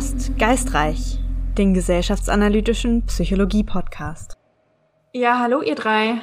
hörst 0.00 0.38
Geistreich, 0.38 1.18
den 1.58 1.74
gesellschaftsanalytischen 1.74 3.04
Psychologie-Podcast. 3.04 4.38
Ja, 5.12 5.38
hallo 5.38 5.60
ihr 5.60 5.74
drei 5.74 6.22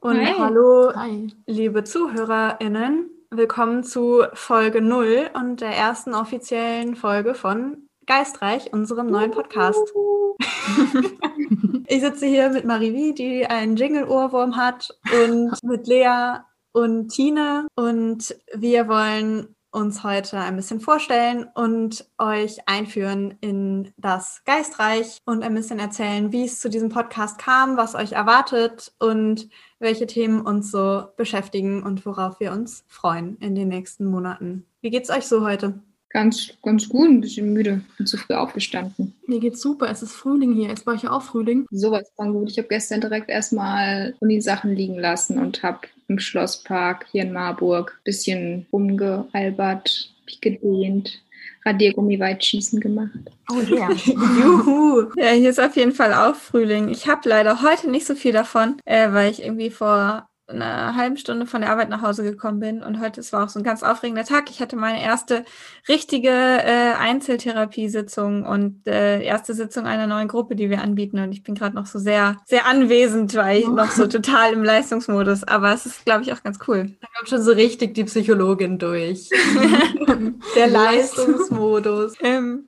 und 0.00 0.18
Hi. 0.18 0.34
hallo 0.38 0.92
Hi. 0.94 1.32
liebe 1.46 1.82
ZuhörerInnen. 1.82 3.08
Willkommen 3.30 3.84
zu 3.84 4.24
Folge 4.34 4.82
0 4.82 5.30
und 5.32 5.62
der 5.62 5.70
ersten 5.70 6.12
offiziellen 6.12 6.94
Folge 6.94 7.34
von 7.34 7.88
Geistreich, 8.04 8.70
unserem 8.74 9.06
neuen 9.06 9.30
Podcast. 9.30 9.94
ich 11.86 12.02
sitze 12.02 12.26
hier 12.26 12.50
mit 12.50 12.66
Marivi, 12.66 13.14
die 13.14 13.46
einen 13.46 13.76
Jingle-Ohrwurm 13.76 14.56
hat 14.56 14.90
und 15.10 15.54
mit 15.62 15.86
Lea 15.86 16.40
und 16.72 17.08
Tine 17.08 17.66
und 17.76 18.36
wir 18.54 18.88
wollen 18.88 19.55
uns 19.76 20.02
heute 20.02 20.38
ein 20.38 20.56
bisschen 20.56 20.80
vorstellen 20.80 21.46
und 21.54 22.08
euch 22.16 22.66
einführen 22.66 23.34
in 23.42 23.92
das 23.98 24.40
Geistreich 24.46 25.18
und 25.26 25.42
ein 25.42 25.54
bisschen 25.54 25.78
erzählen, 25.78 26.32
wie 26.32 26.46
es 26.46 26.60
zu 26.60 26.70
diesem 26.70 26.88
Podcast 26.88 27.38
kam, 27.38 27.76
was 27.76 27.94
euch 27.94 28.12
erwartet 28.12 28.94
und 28.98 29.50
welche 29.78 30.06
Themen 30.06 30.40
uns 30.40 30.70
so 30.70 31.08
beschäftigen 31.18 31.82
und 31.82 32.06
worauf 32.06 32.40
wir 32.40 32.52
uns 32.52 32.84
freuen 32.88 33.36
in 33.40 33.54
den 33.54 33.68
nächsten 33.68 34.06
Monaten. 34.06 34.64
Wie 34.80 34.88
geht's 34.88 35.10
euch 35.10 35.26
so 35.26 35.44
heute? 35.44 35.78
Ganz, 36.08 36.54
ganz 36.62 36.88
gut, 36.88 37.10
ein 37.10 37.20
bisschen 37.20 37.52
müde. 37.52 37.82
Bin 37.98 38.06
zu 38.06 38.16
früh 38.16 38.32
aufgestanden. 38.32 39.14
Mir 39.26 39.40
geht's 39.40 39.60
super. 39.60 39.90
Es 39.90 40.02
ist 40.02 40.12
Frühling 40.12 40.54
hier. 40.54 40.72
Ist 40.72 40.84
bei 40.84 40.92
euch 40.92 41.02
ja 41.02 41.10
auch 41.10 41.22
Frühling? 41.22 41.66
Sowas 41.70 42.10
von 42.16 42.32
gut. 42.32 42.50
Ich 42.50 42.58
habe 42.58 42.68
gestern 42.68 43.00
direkt 43.00 43.28
erstmal 43.28 44.14
Uni-Sachen 44.20 44.74
liegen 44.74 44.98
lassen 44.98 45.38
und 45.38 45.62
habe 45.62 45.80
im 46.08 46.18
Schlosspark 46.18 47.06
hier 47.10 47.22
in 47.22 47.32
Marburg 47.32 47.98
ein 47.98 48.04
bisschen 48.04 48.66
rumgealbert, 48.72 50.12
mich 50.26 50.40
gedehnt, 50.40 51.20
Radiergummi-Weitschießen 51.64 52.80
gemacht. 52.80 53.18
Oh 53.50 53.60
yeah. 53.68 53.90
Juhu! 54.40 55.10
Ja, 55.16 55.30
hier 55.30 55.50
ist 55.50 55.60
auf 55.60 55.76
jeden 55.76 55.92
Fall 55.92 56.14
auch 56.14 56.36
Frühling. 56.36 56.88
Ich 56.88 57.08
habe 57.08 57.28
leider 57.28 57.62
heute 57.62 57.90
nicht 57.90 58.06
so 58.06 58.14
viel 58.14 58.32
davon, 58.32 58.76
äh, 58.84 59.12
weil 59.12 59.32
ich 59.32 59.42
irgendwie 59.42 59.70
vor 59.70 60.28
einer 60.48 60.94
halben 60.94 61.16
Stunde 61.16 61.46
von 61.46 61.60
der 61.60 61.70
Arbeit 61.70 61.88
nach 61.88 62.02
Hause 62.02 62.22
gekommen 62.22 62.60
bin. 62.60 62.82
Und 62.82 63.00
heute 63.00 63.20
es 63.20 63.32
war 63.32 63.44
auch 63.44 63.48
so 63.48 63.58
ein 63.58 63.64
ganz 63.64 63.82
aufregender 63.82 64.24
Tag. 64.24 64.50
Ich 64.50 64.60
hatte 64.60 64.76
meine 64.76 65.02
erste 65.02 65.44
richtige 65.88 66.28
äh, 66.30 66.92
Einzeltherapiesitzung 66.98 68.44
und 68.44 68.86
äh, 68.86 69.22
erste 69.22 69.54
Sitzung 69.54 69.86
einer 69.86 70.06
neuen 70.06 70.28
Gruppe, 70.28 70.54
die 70.54 70.70
wir 70.70 70.82
anbieten. 70.82 71.18
Und 71.18 71.32
ich 71.32 71.42
bin 71.42 71.54
gerade 71.54 71.74
noch 71.74 71.86
so 71.86 71.98
sehr, 71.98 72.36
sehr 72.46 72.66
anwesend, 72.66 73.34
weil 73.34 73.60
ich 73.60 73.68
noch 73.68 73.90
so 73.90 74.06
total 74.06 74.52
im 74.52 74.62
Leistungsmodus. 74.62 75.44
Aber 75.44 75.72
es 75.72 75.86
ist, 75.86 76.04
glaube 76.04 76.22
ich, 76.22 76.32
auch 76.32 76.42
ganz 76.42 76.58
cool. 76.68 76.92
Da 77.00 77.08
kommt 77.16 77.28
schon 77.28 77.42
so 77.42 77.52
richtig 77.52 77.94
die 77.94 78.04
Psychologin 78.04 78.78
durch. 78.78 79.28
Der 80.56 80.68
Leistungsmodus. 80.68 82.14
Ähm, 82.20 82.66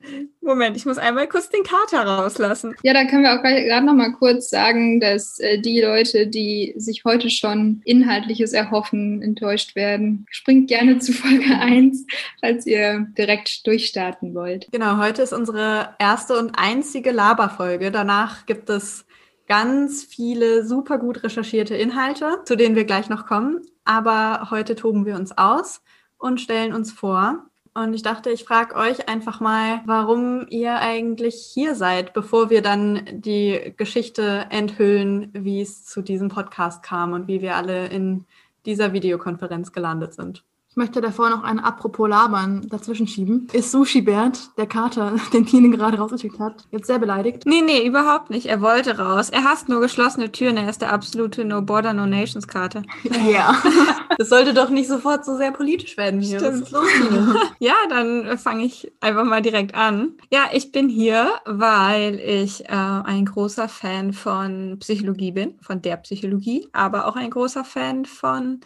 Moment, 0.49 0.75
ich 0.75 0.87
muss 0.87 0.97
einmal 0.97 1.27
kurz 1.27 1.49
den 1.49 1.61
Kater 1.61 2.03
rauslassen. 2.03 2.75
Ja, 2.81 2.93
da 2.93 3.05
können 3.05 3.21
wir 3.21 3.37
auch 3.37 3.43
gerade 3.43 3.85
noch 3.85 3.93
mal 3.93 4.13
kurz 4.13 4.49
sagen, 4.49 4.99
dass 4.99 5.37
äh, 5.37 5.59
die 5.59 5.79
Leute, 5.79 6.25
die 6.25 6.73
sich 6.75 7.03
heute 7.05 7.29
schon 7.29 7.83
Inhaltliches 7.85 8.53
erhoffen, 8.53 9.21
enttäuscht 9.21 9.75
werden. 9.75 10.25
Springt 10.31 10.67
gerne 10.67 10.97
zu 10.97 11.13
Folge 11.13 11.55
1, 11.59 12.03
falls 12.41 12.65
ihr 12.65 13.05
direkt 13.15 13.67
durchstarten 13.67 14.33
wollt. 14.33 14.67
Genau, 14.71 14.97
heute 14.97 15.21
ist 15.21 15.33
unsere 15.33 15.95
erste 15.99 16.39
und 16.39 16.57
einzige 16.57 17.11
Laberfolge. 17.11 17.91
Danach 17.91 18.47
gibt 18.47 18.71
es 18.71 19.05
ganz 19.47 20.03
viele 20.03 20.65
super 20.65 20.97
gut 20.97 21.23
recherchierte 21.23 21.75
Inhalte, 21.75 22.39
zu 22.45 22.55
denen 22.55 22.75
wir 22.75 22.85
gleich 22.85 23.07
noch 23.07 23.27
kommen. 23.27 23.61
Aber 23.85 24.47
heute 24.49 24.75
toben 24.75 25.05
wir 25.05 25.15
uns 25.15 25.37
aus 25.37 25.81
und 26.17 26.41
stellen 26.41 26.73
uns 26.73 26.91
vor. 26.91 27.45
Und 27.73 27.93
ich 27.93 28.01
dachte, 28.01 28.29
ich 28.29 28.43
frage 28.43 28.75
euch 28.75 29.07
einfach 29.07 29.39
mal, 29.39 29.81
warum 29.85 30.47
ihr 30.49 30.79
eigentlich 30.79 31.35
hier 31.53 31.75
seid, 31.75 32.13
bevor 32.13 32.49
wir 32.49 32.61
dann 32.61 33.05
die 33.11 33.73
Geschichte 33.77 34.47
enthüllen, 34.49 35.29
wie 35.33 35.61
es 35.61 35.85
zu 35.85 36.01
diesem 36.01 36.29
Podcast 36.29 36.83
kam 36.83 37.13
und 37.13 37.27
wie 37.27 37.41
wir 37.41 37.55
alle 37.55 37.87
in 37.87 38.25
dieser 38.65 38.91
Videokonferenz 38.93 39.71
gelandet 39.71 40.13
sind. 40.13 40.43
Ich 40.71 40.75
möchte 40.75 41.01
davor 41.01 41.31
noch 41.31 41.43
ein 41.43 41.59
Apropos 41.59 42.07
Labern 42.07 42.67
dazwischen 42.69 43.07
schieben. 43.07 43.47
Ist 43.53 43.71
Sushi 43.71 44.01
Bert, 44.01 44.51
der 44.55 44.67
Kater, 44.67 45.15
den 45.33 45.47
Tine 45.47 45.75
gerade 45.75 45.97
rausgeschickt 45.97 46.39
hat, 46.39 46.67
jetzt 46.69 46.85
sehr 46.85 46.99
beleidigt? 46.99 47.43
Nee, 47.47 47.61
nee, 47.61 47.83
überhaupt 47.83 48.29
nicht. 48.29 48.45
Er 48.45 48.61
wollte 48.61 48.99
raus. 48.99 49.31
Er 49.31 49.45
hasst 49.45 49.67
nur 49.67 49.81
geschlossene 49.81 50.31
Türen. 50.31 50.57
Er 50.57 50.69
ist 50.69 50.81
der 50.83 50.93
absolute 50.93 51.43
No 51.43 51.63
Border, 51.63 51.93
No 51.93 52.05
Nations 52.05 52.47
Karte. 52.47 52.83
Ja. 53.29 53.55
Das 54.17 54.27
sollte 54.27 54.53
doch 54.53 54.69
nicht 54.69 54.89
sofort 54.89 55.23
so 55.23 55.37
sehr 55.37 55.51
politisch 55.53 55.95
werden 55.95 56.19
hier. 56.19 56.41
Was 56.41 56.47
Stimmt. 56.47 56.63
ist 56.63 56.71
los, 56.71 56.87
Tine? 56.91 57.35
Ja, 57.59 57.75
dann 57.87 58.37
fange 58.37 58.65
ich 58.65 58.91
einfach 58.99 59.23
mal 59.23 59.41
direkt 59.41 59.75
an. 59.75 60.15
Ja, 60.29 60.49
ich 60.51 60.73
bin 60.73 60.89
hier, 60.89 61.29
weil 61.45 62.19
ich 62.19 62.65
äh, 62.65 62.73
ein 62.73 63.23
großer 63.23 63.69
Fan 63.69 64.11
von 64.11 64.75
Psychologie 64.81 65.31
bin, 65.31 65.57
von 65.61 65.81
der 65.81 65.95
Psychologie, 65.97 66.67
aber 66.73 67.07
auch 67.07 67.15
ein 67.15 67.29
großer 67.29 67.63
Fan 67.63 68.03
von 68.03 68.59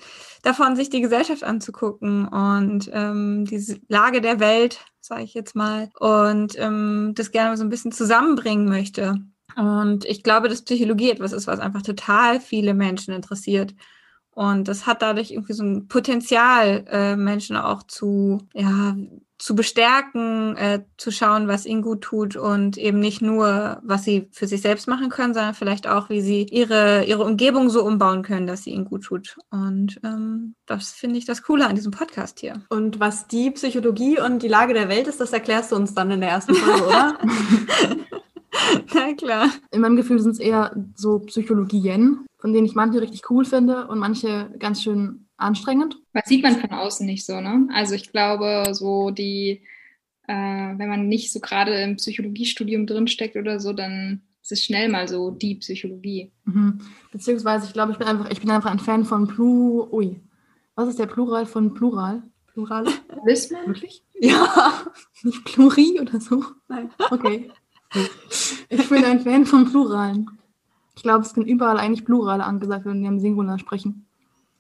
davon, 0.44 0.76
sich 0.76 0.92
die 0.92 1.02
Gesellschaft 1.02 1.44
anzugucken 1.44 2.28
und 2.28 2.90
ähm, 2.94 3.46
diese 3.46 3.80
Lage 3.88 4.22
der 4.22 4.40
Welt, 4.40 4.86
sage 5.00 5.24
ich 5.24 5.34
jetzt 5.34 5.56
mal, 5.56 5.90
und 6.00 6.54
ähm, 6.60 7.14
das 7.16 7.32
gerne 7.32 7.58
so 7.58 7.64
ein 7.64 7.70
bisschen 7.70 7.92
zusammenbringen 7.92 8.68
möchte. 8.68 9.16
Und 9.56 10.06
ich 10.06 10.22
glaube, 10.22 10.50
dass 10.50 10.64
Psychologie 10.64 11.10
etwas 11.12 11.32
ist, 11.32 11.48
was 11.48 11.60
einfach 11.60 11.82
total 11.82 12.40
viele 12.40 12.74
Menschen 12.74 13.14
interessiert. 13.14 13.74
Und 14.32 14.68
das 14.68 14.86
hat 14.86 15.02
dadurch 15.02 15.32
irgendwie 15.32 15.54
so 15.54 15.64
ein 15.64 15.88
Potenzial, 15.88 16.86
äh, 16.90 17.16
Menschen 17.16 17.56
auch 17.56 17.84
zu, 17.84 18.40
ja, 18.54 18.96
zu 19.44 19.56
bestärken, 19.56 20.56
äh, 20.56 20.84
zu 20.96 21.12
schauen, 21.12 21.50
was 21.50 21.66
ihnen 21.66 21.82
gut 21.82 22.00
tut 22.00 22.38
und 22.38 22.78
eben 22.78 23.02
nicht 23.02 23.22
nur, 23.22 23.82
was 23.84 24.06
sie 24.06 24.30
für 24.32 24.48
sich 24.48 24.62
selbst 24.62 24.88
machen 24.88 25.10
können, 25.10 25.34
sondern 25.34 25.54
vielleicht 25.54 25.86
auch, 25.86 26.10
wie 26.10 26.22
sie 26.22 26.44
ihre, 26.44 27.04
ihre 27.04 27.26
Umgebung 27.26 27.70
so 27.70 27.84
umbauen 27.84 28.24
können, 28.24 28.48
dass 28.48 28.64
sie 28.64 28.70
ihnen 28.70 28.86
gut 28.86 29.04
tut. 29.04 29.36
Und 29.52 30.00
ähm, 30.06 30.56
das 30.66 30.92
finde 30.92 31.18
ich 31.18 31.26
das 31.26 31.44
Coole 31.44 31.68
an 31.68 31.76
diesem 31.76 31.92
Podcast 31.92 32.40
hier. 32.40 32.62
Und 32.70 33.02
was 33.02 33.28
die 33.28 33.52
Psychologie 33.52 34.18
und 34.18 34.42
die 34.44 34.48
Lage 34.48 34.74
der 34.74 34.88
Welt 34.88 35.10
ist, 35.10 35.20
das 35.20 35.34
erklärst 35.34 35.74
du 35.74 35.76
uns 35.76 35.94
dann 35.94 36.10
in 36.10 36.22
der 36.22 36.30
ersten 36.30 36.56
Folge, 36.56 36.88
oder? 36.88 37.18
Na 38.96 39.14
klar. 39.14 39.50
In 39.72 39.82
meinem 39.82 39.98
Gefühl 39.98 40.20
sind 40.20 40.32
es 40.32 40.40
eher 40.40 40.74
so 40.96 41.20
Psychologien, 41.20 42.26
von 42.38 42.54
denen 42.54 42.66
ich 42.66 42.76
manche 42.76 43.02
richtig 43.02 43.30
cool 43.30 43.44
finde 43.44 43.88
und 43.88 44.00
manche 44.00 44.50
ganz 44.58 44.82
schön 44.82 45.28
anstrengend. 45.38 45.98
Was 46.14 46.28
sieht 46.28 46.44
man 46.44 46.60
von 46.60 46.72
außen 46.72 47.06
nicht 47.06 47.26
so, 47.26 47.42
ne? 47.42 47.68
Also 47.74 47.96
ich 47.96 48.12
glaube, 48.12 48.74
so 48.74 49.12
die, 49.12 49.62
äh, 50.28 50.34
wenn 50.34 50.90
man 50.90 51.08
nicht 51.08 51.32
so 51.32 51.40
gerade 51.40 51.74
im 51.82 51.98
Psychologiestudium 51.98 52.86
drinsteckt 52.86 53.36
oder 53.36 53.60
so, 53.60 53.74
dann 53.74 54.22
ist 54.42 54.52
es 54.52 54.64
schnell 54.64 54.90
mal 54.90 55.08
so 55.08 55.32
die 55.32 55.56
Psychologie. 55.56 56.32
Mhm. 56.46 56.82
Beziehungsweise, 57.12 57.68
ich 57.68 57.74
glaube, 57.74 57.94
ich 57.94 57.98
bin 57.98 58.08
einfach, 58.08 58.30
ich 58.30 58.42
bin 58.42 58.52
einfach 58.52 58.72
ein 58.72 58.80
Fan 58.80 59.06
von 59.06 59.28
Plu. 59.28 59.88
Ui. 59.92 60.20
Was 60.76 60.90
ist 60.90 61.00
der 61.00 61.06
Plural 61.06 61.46
von 61.46 61.74
Plural? 61.74 62.24
Plural? 62.48 62.86
Wisst 63.26 63.52
man? 63.52 63.68
Wirklich? 63.68 64.04
ja. 64.20 64.86
Nicht 65.24 65.46
Pluri 65.46 66.00
oder 66.00 66.20
so? 66.20 66.44
Nein. 66.68 66.90
Okay. 67.10 67.50
Ich 68.70 68.90
bin 68.90 69.06
ein 69.06 69.22
Fan 69.22 69.46
von 69.46 69.70
Pluralen. 69.70 70.30
Ich 70.96 71.04
glaube, 71.04 71.26
es 71.26 71.34
können 71.34 71.48
überall 71.48 71.78
eigentlich 71.78 72.06
Plurale 72.06 72.44
angesagt 72.44 72.86
werden, 72.86 73.02
die 73.02 73.08
am 73.08 73.20
Singular 73.20 73.60
sprechen. 73.60 74.08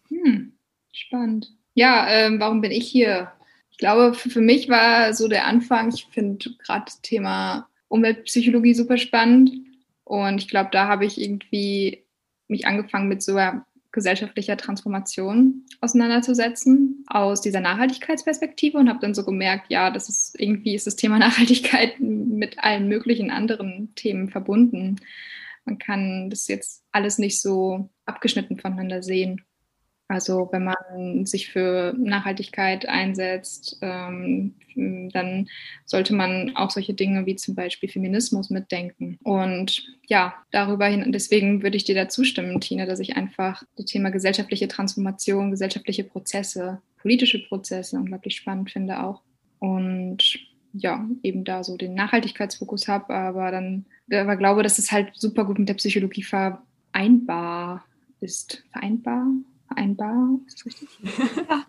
Hm, 0.09 0.52
spannend. 0.95 1.51
Ja, 1.73 2.07
ähm, 2.09 2.39
warum 2.39 2.61
bin 2.61 2.71
ich 2.71 2.87
hier? 2.87 3.31
Ich 3.71 3.77
glaube, 3.77 4.13
für, 4.13 4.29
für 4.29 4.41
mich 4.41 4.69
war 4.69 5.13
so 5.13 5.27
der 5.27 5.47
Anfang, 5.47 5.89
ich 5.89 6.05
finde 6.11 6.51
gerade 6.63 6.85
das 6.85 7.01
Thema 7.01 7.67
Umweltpsychologie 7.87 8.73
super 8.73 8.97
spannend. 8.97 9.51
Und 10.03 10.37
ich 10.39 10.47
glaube, 10.47 10.69
da 10.71 10.87
habe 10.87 11.05
ich 11.05 11.19
irgendwie 11.19 12.05
mich 12.47 12.67
angefangen 12.67 13.07
mit 13.07 13.23
so 13.23 13.35
einer 13.35 13.65
gesellschaftlicher 13.91 14.57
Transformation 14.57 15.65
auseinanderzusetzen 15.79 17.05
aus 17.07 17.41
dieser 17.41 17.61
Nachhaltigkeitsperspektive 17.61 18.77
und 18.77 18.89
habe 18.89 18.99
dann 18.99 19.13
so 19.13 19.23
gemerkt, 19.23 19.67
ja, 19.69 19.91
das 19.91 20.09
ist 20.09 20.39
irgendwie 20.39 20.75
ist 20.75 20.87
das 20.87 20.95
Thema 20.95 21.19
Nachhaltigkeit 21.19 21.99
mit 21.99 22.59
allen 22.59 22.87
möglichen 22.87 23.31
anderen 23.31 23.93
Themen 23.95 24.29
verbunden. 24.29 24.97
Man 25.65 25.77
kann 25.77 26.29
das 26.29 26.47
jetzt 26.47 26.83
alles 26.91 27.19
nicht 27.19 27.39
so 27.39 27.89
abgeschnitten 28.05 28.59
voneinander 28.59 29.01
sehen. 29.01 29.45
Also 30.07 30.49
wenn 30.51 30.65
man 30.65 31.25
sich 31.25 31.51
für 31.51 31.93
Nachhaltigkeit 31.97 32.87
einsetzt, 32.87 33.77
ähm, 33.81 34.53
dann 34.75 35.47
sollte 35.85 36.13
man 36.13 36.55
auch 36.55 36.69
solche 36.71 36.93
Dinge 36.93 37.25
wie 37.25 37.35
zum 37.35 37.55
Beispiel 37.55 37.89
Feminismus 37.89 38.49
mitdenken. 38.49 39.17
Und 39.23 39.85
ja, 40.07 40.33
darüber 40.51 40.85
hin, 40.87 41.11
deswegen 41.11 41.63
würde 41.63 41.77
ich 41.77 41.85
dir 41.85 41.95
da 41.95 42.09
zustimmen, 42.09 42.59
Tina, 42.59 42.85
dass 42.85 42.99
ich 42.99 43.15
einfach 43.15 43.63
das 43.75 43.85
Thema 43.85 44.09
gesellschaftliche 44.09 44.67
Transformation, 44.67 45.51
gesellschaftliche 45.51 46.03
Prozesse, 46.03 46.81
politische 47.01 47.39
Prozesse 47.47 47.97
unglaublich 47.97 48.35
spannend 48.35 48.71
finde 48.71 49.03
auch. 49.03 49.21
Und 49.59 50.39
ja, 50.73 51.07
eben 51.21 51.43
da 51.43 51.63
so 51.63 51.77
den 51.77 51.93
Nachhaltigkeitsfokus 51.93 52.87
habe, 52.87 53.13
aber 53.13 53.51
dann 53.51 53.85
aber 54.11 54.35
glaube, 54.35 54.63
dass 54.63 54.79
es 54.79 54.91
halt 54.91 55.11
super 55.13 55.45
gut 55.45 55.59
mit 55.59 55.69
der 55.69 55.75
Psychologie 55.75 56.23
vereinbar 56.23 57.85
ist. 58.19 58.63
Vereinbar? 58.71 59.27
Vereinbar. 59.73 60.39
Ist 60.47 60.59
das 60.59 60.65
richtig? 60.65 60.89
ja. 61.49 61.65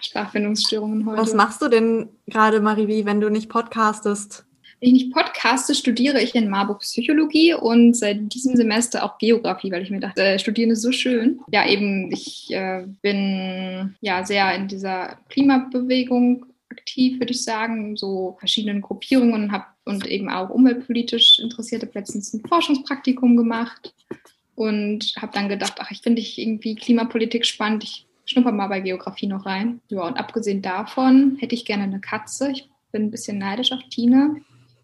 Sprachfindungsstörungen 0.00 1.06
heute. 1.06 1.20
Was 1.20 1.34
machst 1.34 1.62
du 1.62 1.68
denn 1.68 2.08
gerade, 2.26 2.60
Marivi, 2.60 3.04
wenn 3.04 3.20
du 3.20 3.30
nicht 3.30 3.48
podcastest? 3.48 4.44
Wenn 4.80 4.94
ich 4.94 5.04
nicht 5.04 5.12
podcaste, 5.12 5.74
studiere 5.74 6.20
ich 6.20 6.36
in 6.36 6.48
Marburg 6.48 6.80
Psychologie 6.80 7.52
und 7.52 7.94
seit 7.94 8.32
diesem 8.32 8.54
Semester 8.54 9.02
auch 9.02 9.18
Geografie, 9.18 9.72
weil 9.72 9.82
ich 9.82 9.90
mir 9.90 9.98
dachte, 9.98 10.22
äh, 10.22 10.38
studieren 10.38 10.70
ist 10.70 10.82
so 10.82 10.92
schön. 10.92 11.40
Ja, 11.50 11.66
eben, 11.66 12.12
ich 12.12 12.46
äh, 12.50 12.86
bin 13.02 13.96
ja 14.00 14.24
sehr 14.24 14.54
in 14.54 14.68
dieser 14.68 15.18
Klimabewegung 15.30 16.46
aktiv, 16.70 17.18
würde 17.18 17.32
ich 17.32 17.42
sagen, 17.42 17.96
so 17.96 18.36
verschiedenen 18.38 18.80
Gruppierungen 18.80 19.50
habe 19.50 19.64
und 19.84 20.06
eben 20.06 20.30
auch 20.30 20.50
umweltpolitisch 20.50 21.40
interessierte 21.40 21.90
letztens 21.92 22.32
ein 22.32 22.46
Forschungspraktikum 22.46 23.36
gemacht 23.36 23.94
und 24.58 25.14
habe 25.16 25.32
dann 25.32 25.48
gedacht, 25.48 25.74
ach, 25.78 25.92
ich 25.92 26.02
finde 26.02 26.20
ich 26.20 26.36
irgendwie 26.36 26.74
Klimapolitik 26.74 27.46
spannend. 27.46 27.84
Ich 27.84 28.06
schnupper 28.24 28.50
mal 28.50 28.66
bei 28.66 28.80
Geografie 28.80 29.28
noch 29.28 29.46
rein. 29.46 29.80
Ja, 29.88 30.02
und 30.02 30.16
abgesehen 30.16 30.62
davon 30.62 31.36
hätte 31.38 31.54
ich 31.54 31.64
gerne 31.64 31.84
eine 31.84 32.00
Katze. 32.00 32.50
Ich 32.50 32.68
bin 32.90 33.04
ein 33.04 33.10
bisschen 33.12 33.38
neidisch 33.38 33.70
auf 33.70 33.78
Tina. 33.88 34.34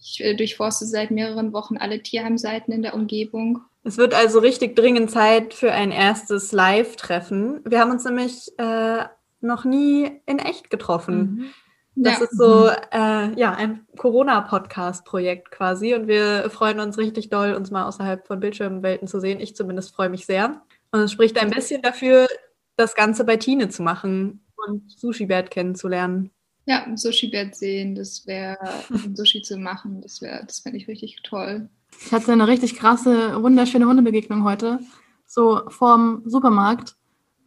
Ich 0.01 0.23
äh, 0.23 0.35
durchforste 0.35 0.87
seit 0.87 1.11
mehreren 1.11 1.53
Wochen 1.53 1.77
alle 1.77 2.01
Tierheimseiten 2.01 2.73
in 2.73 2.83
der 2.83 2.95
Umgebung. 2.95 3.63
Es 3.83 3.97
wird 3.97 4.15
also 4.15 4.39
richtig 4.39 4.77
dringend 4.77 5.11
Zeit 5.11 5.55
für 5.55 5.73
ein 5.73 5.91
erstes 5.91 6.53
Live-Treffen. 6.53 7.61
Wir 7.65 7.81
haben 7.81 7.91
uns 7.91 8.05
nämlich 8.05 8.53
äh, 8.59 9.07
noch 9.41 9.65
nie 9.65 10.21
in 10.25 10.39
echt 10.39 10.71
getroffen. 10.71 11.19
Mhm. 11.19 11.45
Das 11.97 12.19
ja. 12.19 12.25
ist 12.25 12.37
so 12.37 12.69
äh, 12.69 13.39
ja, 13.39 13.53
ein 13.53 13.87
Corona-Podcast-Projekt 13.97 15.51
quasi 15.53 15.95
und 15.95 16.09
wir 16.09 16.51
freuen 16.51 16.81
uns 16.81 16.99
richtig 16.99 17.29
doll, 17.29 17.55
uns 17.55 17.71
mal 17.71 17.85
außerhalb 17.85 18.27
von 18.27 18.41
Bildschirmwelten 18.41 19.07
zu 19.07 19.21
sehen. 19.21 19.41
Ich 19.41 19.55
zumindest 19.55 19.95
freue 19.95 20.09
mich 20.09 20.27
sehr. 20.27 20.63
Und 20.91 21.01
es 21.01 21.13
spricht 21.13 21.41
ein 21.41 21.51
bisschen 21.51 21.83
dafür, 21.83 22.27
das 22.77 22.95
Ganze 22.95 23.25
bei 23.25 23.37
Tine 23.37 23.69
zu 23.69 23.83
machen 23.83 24.45
und 24.67 24.91
Sushi-Bert 24.91 25.51
kennenzulernen. 25.51 26.31
Ja, 26.67 26.87
Sushi-Bert 26.95 27.55
sehen, 27.55 27.95
das 27.95 28.27
wäre, 28.27 28.59
Sushi 29.15 29.43
zu 29.43 29.57
machen, 29.59 30.01
das 30.01 30.21
wäre, 30.21 30.45
das 30.47 30.61
fände 30.61 30.79
ich 30.79 30.89
richtig 30.89 31.23
toll. 31.23 31.69
Ich 32.05 32.13
hatte 32.13 32.33
eine 32.33 32.49
richtig 32.49 32.77
krasse, 32.77 33.41
wunderschöne 33.43 33.87
Hundebegegnung 33.87 34.45
heute, 34.45 34.81
so 35.27 35.63
vorm 35.69 36.23
Supermarkt. 36.25 36.97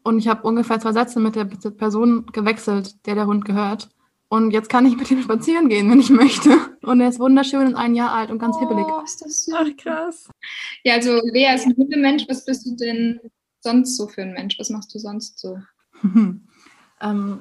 Und 0.03 0.19
ich 0.19 0.29
habe 0.29 0.47
ungefähr 0.47 0.79
zwei 0.79 0.93
Sätze 0.93 1.19
mit 1.19 1.35
der 1.35 1.45
Person 1.45 2.27
gewechselt, 2.27 3.05
der 3.05 3.15
der 3.15 3.27
Hund 3.27 3.43
gehört. 3.43 3.89
Und 4.29 4.51
jetzt 4.51 4.69
kann 4.69 4.85
ich 4.85 4.97
mit 4.97 5.09
ihm 5.09 5.21
spazieren 5.21 5.69
gehen, 5.69 5.89
wenn 5.89 5.99
ich 5.99 6.09
möchte. 6.09 6.57
Und 6.81 6.99
er 6.99 7.09
ist 7.09 7.19
wunderschön 7.19 7.65
und 7.65 7.75
ein 7.75 7.95
Jahr 7.95 8.11
alt 8.11 8.29
und 8.29 8.39
ganz 8.39 8.57
oh, 8.57 8.59
hibbelig. 8.59 8.85
Ist 9.05 9.21
das. 9.21 9.49
Ach, 9.53 9.67
krass. 9.77 10.29
Ja, 10.83 10.95
also 10.95 11.21
Lea 11.31 11.55
ist 11.55 11.65
ein 11.65 11.75
Hundemensch. 11.77 12.25
Was 12.27 12.43
bist 12.43 12.65
du 12.65 12.75
denn 12.75 13.19
sonst 13.61 13.95
so 13.95 14.07
für 14.07 14.23
ein 14.23 14.33
Mensch? 14.33 14.59
Was 14.59 14.69
machst 14.69 14.93
du 14.93 14.99
sonst 14.99 15.39
so? 15.39 15.59
ähm, 16.03 16.41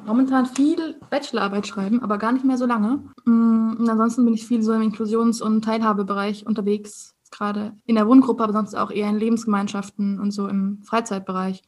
momentan 0.06 0.46
viel 0.46 0.96
Bachelorarbeit 1.10 1.66
schreiben, 1.66 2.02
aber 2.02 2.18
gar 2.18 2.30
nicht 2.30 2.44
mehr 2.44 2.56
so 2.56 2.66
lange. 2.66 3.02
Mm, 3.24 3.76
und 3.78 3.88
ansonsten 3.88 4.24
bin 4.24 4.34
ich 4.34 4.46
viel 4.46 4.62
so 4.62 4.72
im 4.72 4.82
Inklusions- 4.82 5.42
und 5.42 5.64
Teilhabebereich 5.64 6.46
unterwegs. 6.46 7.14
Gerade 7.32 7.76
in 7.84 7.96
der 7.96 8.06
Wohngruppe, 8.06 8.44
aber 8.44 8.52
sonst 8.52 8.76
auch 8.76 8.92
eher 8.92 9.10
in 9.10 9.18
Lebensgemeinschaften 9.18 10.20
und 10.20 10.30
so 10.30 10.46
im 10.46 10.82
Freizeitbereich. 10.84 11.62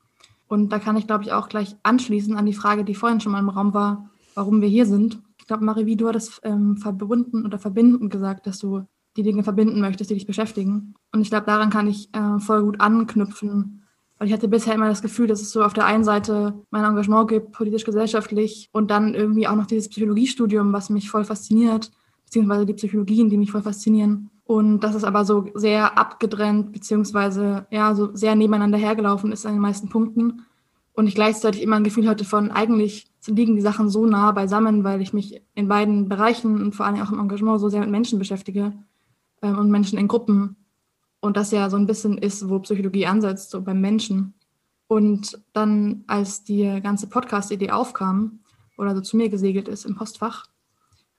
Und 0.46 0.72
da 0.72 0.78
kann 0.78 0.96
ich, 0.96 1.08
glaube 1.08 1.24
ich, 1.24 1.32
auch 1.32 1.48
gleich 1.48 1.76
anschließen 1.82 2.36
an 2.36 2.46
die 2.46 2.54
Frage, 2.54 2.84
die 2.84 2.94
vorhin 2.94 3.20
schon 3.20 3.32
mal 3.32 3.40
im 3.40 3.48
Raum 3.48 3.74
war 3.74 4.08
warum 4.38 4.60
wir 4.60 4.68
hier 4.68 4.86
sind. 4.86 5.20
Ich 5.38 5.46
glaube, 5.48 5.64
Marie, 5.64 5.96
du 5.96 6.06
hattest 6.06 6.40
ähm, 6.44 6.76
verbunden 6.76 7.44
oder 7.44 7.58
verbinden 7.58 8.08
gesagt, 8.08 8.46
dass 8.46 8.60
du 8.60 8.84
die 9.16 9.24
Dinge 9.24 9.42
verbinden 9.42 9.80
möchtest, 9.80 10.10
die 10.10 10.14
dich 10.14 10.26
beschäftigen. 10.26 10.94
Und 11.12 11.22
ich 11.22 11.30
glaube, 11.30 11.46
daran 11.46 11.70
kann 11.70 11.88
ich 11.88 12.08
äh, 12.14 12.38
voll 12.38 12.62
gut 12.62 12.80
anknüpfen. 12.80 13.82
Weil 14.16 14.28
ich 14.28 14.32
hatte 14.32 14.46
bisher 14.46 14.74
immer 14.74 14.88
das 14.88 15.02
Gefühl, 15.02 15.26
dass 15.26 15.40
es 15.40 15.50
so 15.50 15.62
auf 15.64 15.72
der 15.72 15.86
einen 15.86 16.04
Seite 16.04 16.54
mein 16.70 16.84
Engagement 16.84 17.28
gibt, 17.28 17.50
politisch-gesellschaftlich, 17.50 18.68
und 18.72 18.92
dann 18.92 19.14
irgendwie 19.14 19.48
auch 19.48 19.56
noch 19.56 19.66
dieses 19.66 19.88
Psychologiestudium, 19.88 20.72
was 20.72 20.88
mich 20.88 21.10
voll 21.10 21.24
fasziniert, 21.24 21.90
beziehungsweise 22.24 22.64
die 22.64 22.74
Psychologien, 22.74 23.30
die 23.30 23.38
mich 23.38 23.50
voll 23.50 23.62
faszinieren. 23.62 24.30
Und 24.44 24.80
dass 24.80 24.94
es 24.94 25.02
aber 25.02 25.24
so 25.24 25.46
sehr 25.54 25.98
abgetrennt, 25.98 26.72
beziehungsweise 26.72 27.66
ja, 27.70 27.94
so 27.96 28.14
sehr 28.14 28.36
nebeneinander 28.36 28.78
hergelaufen 28.78 29.32
ist 29.32 29.46
an 29.46 29.54
den 29.54 29.62
meisten 29.62 29.88
Punkten. 29.88 30.42
Und 30.98 31.06
ich 31.06 31.14
gleichzeitig 31.14 31.62
immer 31.62 31.76
ein 31.76 31.84
Gefühl 31.84 32.08
hatte 32.08 32.24
von, 32.24 32.50
eigentlich 32.50 33.06
liegen 33.28 33.54
die 33.54 33.62
Sachen 33.62 33.88
so 33.88 34.04
nah 34.04 34.32
beisammen, 34.32 34.82
weil 34.82 35.00
ich 35.00 35.12
mich 35.12 35.40
in 35.54 35.68
beiden 35.68 36.08
Bereichen 36.08 36.60
und 36.60 36.74
vor 36.74 36.86
allem 36.86 37.00
auch 37.00 37.12
im 37.12 37.20
Engagement 37.20 37.60
so 37.60 37.68
sehr 37.68 37.82
mit 37.82 37.90
Menschen 37.90 38.18
beschäftige 38.18 38.72
ähm, 39.40 39.58
und 39.58 39.70
Menschen 39.70 39.96
in 39.96 40.08
Gruppen. 40.08 40.56
Und 41.20 41.36
das 41.36 41.52
ja 41.52 41.70
so 41.70 41.76
ein 41.76 41.86
bisschen 41.86 42.18
ist, 42.18 42.48
wo 42.48 42.58
Psychologie 42.58 43.06
ansetzt, 43.06 43.50
so 43.50 43.62
beim 43.62 43.80
Menschen. 43.80 44.34
Und 44.88 45.40
dann, 45.52 46.02
als 46.08 46.42
die 46.42 46.80
ganze 46.82 47.06
Podcast-Idee 47.06 47.70
aufkam 47.70 48.40
oder 48.76 48.96
so 48.96 49.00
zu 49.00 49.16
mir 49.16 49.28
gesegelt 49.28 49.68
ist 49.68 49.84
im 49.84 49.94
Postfach, 49.94 50.46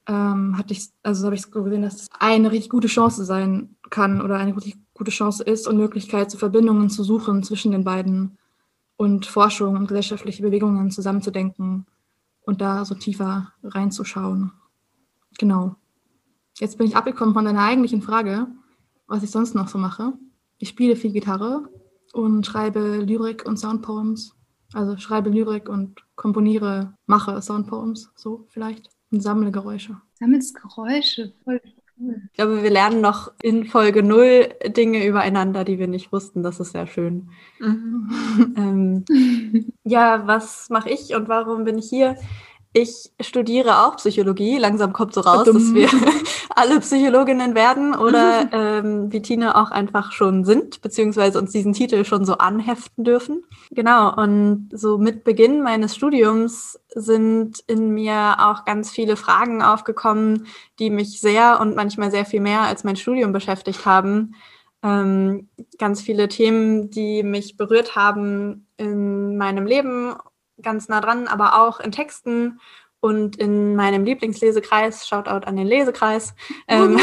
ähm, 0.07 0.57
hatte 0.57 0.73
ich, 0.73 0.89
also 1.03 1.23
habe 1.23 1.35
ich 1.35 1.43
so 1.43 1.63
gesehen, 1.63 1.83
dass 1.83 2.01
es 2.01 2.07
eine 2.19 2.51
richtig 2.51 2.69
gute 2.69 2.89
Chance 2.89 3.23
sein 3.23 3.77
kann 3.89 4.21
oder 4.21 4.39
eine 4.39 4.53
richtig 4.53 4.75
gute 4.93 5.11
Chance 5.11 5.41
ist 5.41 5.69
und 5.69 5.77
Möglichkeit 5.77 6.29
zu 6.29 6.37
Verbindungen 6.37 6.89
zu 6.89 7.05
suchen 7.05 7.43
zwischen 7.43 7.71
den 7.71 7.85
beiden 7.85 8.37
und 8.99 9.25
Forschung 9.25 9.77
und 9.77 9.87
gesellschaftliche 9.87 10.43
Bewegungen 10.43 10.91
zusammenzudenken 10.91 11.85
und 12.41 12.59
da 12.59 12.83
so 12.83 12.95
tiefer 12.95 13.53
reinzuschauen. 13.63 14.51
Genau. 15.37 15.77
Jetzt 16.57 16.77
bin 16.77 16.85
ich 16.85 16.97
abgekommen 16.97 17.33
von 17.33 17.45
deiner 17.45 17.63
eigentlichen 17.63 18.01
Frage, 18.01 18.47
was 19.07 19.23
ich 19.23 19.31
sonst 19.31 19.55
noch 19.55 19.69
so 19.69 19.77
mache. 19.77 20.11
Ich 20.57 20.67
spiele 20.67 20.97
viel 20.97 21.13
Gitarre 21.13 21.69
und 22.11 22.45
schreibe 22.45 22.97
Lyrik 22.97 23.45
und 23.45 23.55
Soundpoems. 23.55 24.35
Also 24.73 24.97
schreibe 24.97 25.29
Lyrik 25.29 25.69
und 25.69 26.05
komponiere, 26.17 26.93
mache 27.05 27.41
Soundpoems, 27.41 28.11
so 28.17 28.47
vielleicht. 28.49 28.89
Und 29.11 29.21
sammle 29.21 29.53
Geräusche. 29.53 29.95
Sammelst 30.15 30.55
Geräusche, 30.55 31.33
voll 31.45 31.61
ich 31.99 32.33
glaube, 32.33 32.63
wir 32.63 32.69
lernen 32.69 33.01
noch 33.01 33.31
in 33.41 33.65
Folge 33.65 34.03
0 34.03 34.49
Dinge 34.67 35.05
übereinander, 35.05 35.65
die 35.65 35.79
wir 35.79 35.87
nicht 35.87 36.11
wussten. 36.11 36.43
Das 36.43 36.59
ist 36.59 36.71
sehr 36.71 36.87
schön. 36.87 37.29
Mhm. 37.59 38.55
ähm, 38.55 39.73
ja, 39.83 40.25
was 40.25 40.69
mache 40.69 40.89
ich 40.89 41.13
und 41.15 41.27
warum 41.27 41.65
bin 41.65 41.77
ich 41.77 41.89
hier? 41.89 42.15
Ich 42.71 43.11
studiere 43.19 43.83
auch 43.83 43.95
Psychologie. 43.95 44.59
Langsam 44.59 44.93
kommt 44.93 45.15
so 45.15 45.21
raus, 45.21 45.45
dass 45.45 45.73
wir 45.73 45.89
alle 46.55 46.79
Psychologinnen 46.79 47.55
werden 47.55 47.95
oder 47.95 48.47
ähm, 48.51 49.11
wie 49.11 49.23
Tina 49.23 49.59
auch 49.59 49.71
einfach 49.71 50.11
schon 50.11 50.45
sind, 50.45 50.81
beziehungsweise 50.81 51.39
uns 51.39 51.51
diesen 51.51 51.73
Titel 51.73 52.05
schon 52.05 52.25
so 52.25 52.37
anheften 52.37 53.03
dürfen. 53.03 53.43
Genau, 53.71 54.13
und 54.15 54.69
so 54.71 54.99
mit 54.99 55.23
Beginn 55.23 55.63
meines 55.63 55.95
Studiums 55.95 56.79
sind 56.93 57.59
in 57.65 57.89
mir 57.89 58.35
auch 58.39 58.65
ganz 58.65 58.91
viele 58.91 59.15
Fragen 59.15 59.63
aufgekommen, 59.63 60.45
die 60.77 60.91
mich 60.91 61.19
sehr 61.19 61.59
und 61.59 61.75
manchmal 61.75 62.11
sehr 62.11 62.25
viel 62.25 62.41
mehr 62.41 62.61
als 62.61 62.83
mein 62.83 62.97
Studium 62.97 63.31
beschäftigt 63.31 63.87
haben. 63.87 64.35
Ähm, 64.83 65.49
ganz 65.79 66.01
viele 66.01 66.29
Themen, 66.29 66.91
die 66.91 67.23
mich 67.23 67.57
berührt 67.57 67.95
haben 67.95 68.67
in 68.77 69.37
meinem 69.37 69.65
Leben 69.65 70.13
ganz 70.61 70.87
nah 70.87 71.01
dran, 71.01 71.27
aber 71.27 71.61
auch 71.61 71.79
in 71.79 71.91
Texten 71.91 72.59
und 72.99 73.37
in 73.37 73.75
meinem 73.75 74.03
Lieblingslesekreis, 74.03 75.07
Shoutout 75.07 75.45
an 75.45 75.55
den 75.55 75.67
Lesekreis, 75.67 76.33
ähm, 76.67 76.99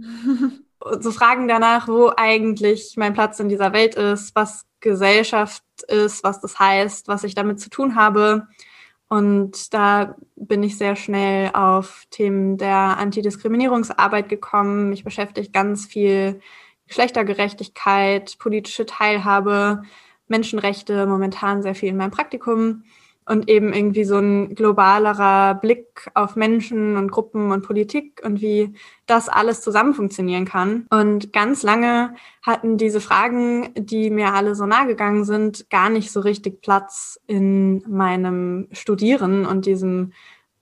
so 1.00 1.10
Fragen 1.10 1.48
danach, 1.48 1.88
wo 1.88 2.12
eigentlich 2.16 2.94
mein 2.96 3.14
Platz 3.14 3.40
in 3.40 3.48
dieser 3.48 3.72
Welt 3.72 3.94
ist, 3.96 4.34
was 4.34 4.64
Gesellschaft 4.80 5.62
ist, 5.88 6.24
was 6.24 6.40
das 6.40 6.58
heißt, 6.58 7.08
was 7.08 7.24
ich 7.24 7.34
damit 7.34 7.60
zu 7.60 7.70
tun 7.70 7.96
habe. 7.96 8.46
Und 9.08 9.74
da 9.74 10.14
bin 10.36 10.62
ich 10.62 10.78
sehr 10.78 10.94
schnell 10.94 11.50
auf 11.52 12.04
Themen 12.10 12.56
der 12.56 12.96
Antidiskriminierungsarbeit 12.98 14.28
gekommen. 14.28 14.88
Mich 14.88 15.02
beschäftigt 15.02 15.52
ganz 15.52 15.84
viel 15.86 16.40
Geschlechtergerechtigkeit, 16.86 18.36
politische 18.38 18.86
Teilhabe, 18.86 19.82
Menschenrechte 20.30 21.06
momentan 21.06 21.62
sehr 21.62 21.74
viel 21.74 21.90
in 21.90 21.96
meinem 21.96 22.10
Praktikum 22.10 22.84
und 23.30 23.48
eben 23.48 23.72
irgendwie 23.72 24.04
so 24.04 24.18
ein 24.18 24.56
globalerer 24.56 25.54
Blick 25.54 26.10
auf 26.14 26.34
Menschen 26.34 26.96
und 26.96 27.12
Gruppen 27.12 27.52
und 27.52 27.64
Politik 27.64 28.20
und 28.24 28.40
wie 28.40 28.74
das 29.06 29.28
alles 29.28 29.60
zusammen 29.60 29.94
funktionieren 29.94 30.46
kann. 30.46 30.86
Und 30.90 31.32
ganz 31.32 31.62
lange 31.62 32.14
hatten 32.42 32.76
diese 32.76 33.00
Fragen, 33.00 33.72
die 33.76 34.10
mir 34.10 34.32
alle 34.34 34.56
so 34.56 34.66
nahe 34.66 34.88
gegangen 34.88 35.24
sind, 35.24 35.70
gar 35.70 35.90
nicht 35.90 36.10
so 36.10 36.18
richtig 36.18 36.60
Platz 36.60 37.20
in 37.28 37.84
meinem 37.86 38.66
Studieren 38.72 39.46
und 39.46 39.64
diesem 39.64 40.12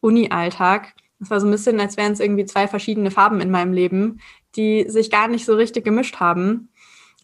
Uni-Alltag. 0.00 0.94
Es 1.20 1.30
war 1.30 1.40
so 1.40 1.46
ein 1.46 1.52
bisschen, 1.52 1.80
als 1.80 1.96
wären 1.96 2.12
es 2.12 2.20
irgendwie 2.20 2.44
zwei 2.44 2.68
verschiedene 2.68 3.10
Farben 3.10 3.40
in 3.40 3.50
meinem 3.50 3.72
Leben, 3.72 4.20
die 4.56 4.84
sich 4.88 5.10
gar 5.10 5.28
nicht 5.28 5.46
so 5.46 5.54
richtig 5.54 5.84
gemischt 5.84 6.20
haben. 6.20 6.68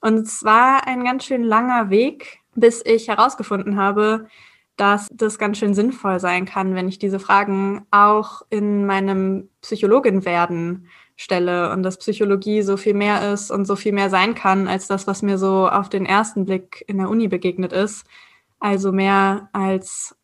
Und 0.05 0.27
es 0.27 0.45
war 0.45 0.87
ein 0.87 1.03
ganz 1.03 1.25
schön 1.25 1.43
langer 1.43 1.89
Weg, 1.89 2.41
bis 2.55 2.83
ich 2.85 3.09
herausgefunden 3.09 3.79
habe, 3.79 4.27
dass 4.77 5.09
das 5.11 5.39
ganz 5.39 5.57
schön 5.57 5.73
sinnvoll 5.73 6.21
sein 6.21 6.45
kann, 6.45 6.75
wenn 6.75 6.89
ich 6.89 6.99
diese 6.99 7.19
Fragen 7.19 7.87
auch 7.91 8.43
in 8.51 8.85
meinem 8.85 9.49
Psychologin 9.63 10.27
werden 10.27 10.89
stelle 11.17 11.73
und 11.73 11.83
dass 11.83 11.97
Psychologie 11.97 12.61
so 12.61 12.77
viel 12.77 12.93
mehr 12.93 13.33
ist 13.33 13.51
und 13.51 13.65
so 13.65 13.77
viel 13.77 13.93
mehr 13.93 14.11
sein 14.11 14.35
kann 14.35 14.69
als 14.69 14.89
das, 14.89 15.07
was 15.07 15.23
mir 15.23 15.39
so 15.39 15.71
auf 15.71 15.89
den 15.89 16.05
ersten 16.05 16.45
Blick 16.45 16.85
in 16.87 16.99
der 16.99 17.09
Uni 17.09 17.29
begegnet 17.29 17.73
ist. 17.73 18.05
Also 18.61 18.93
mehr 18.93 19.49
als 19.55 20.15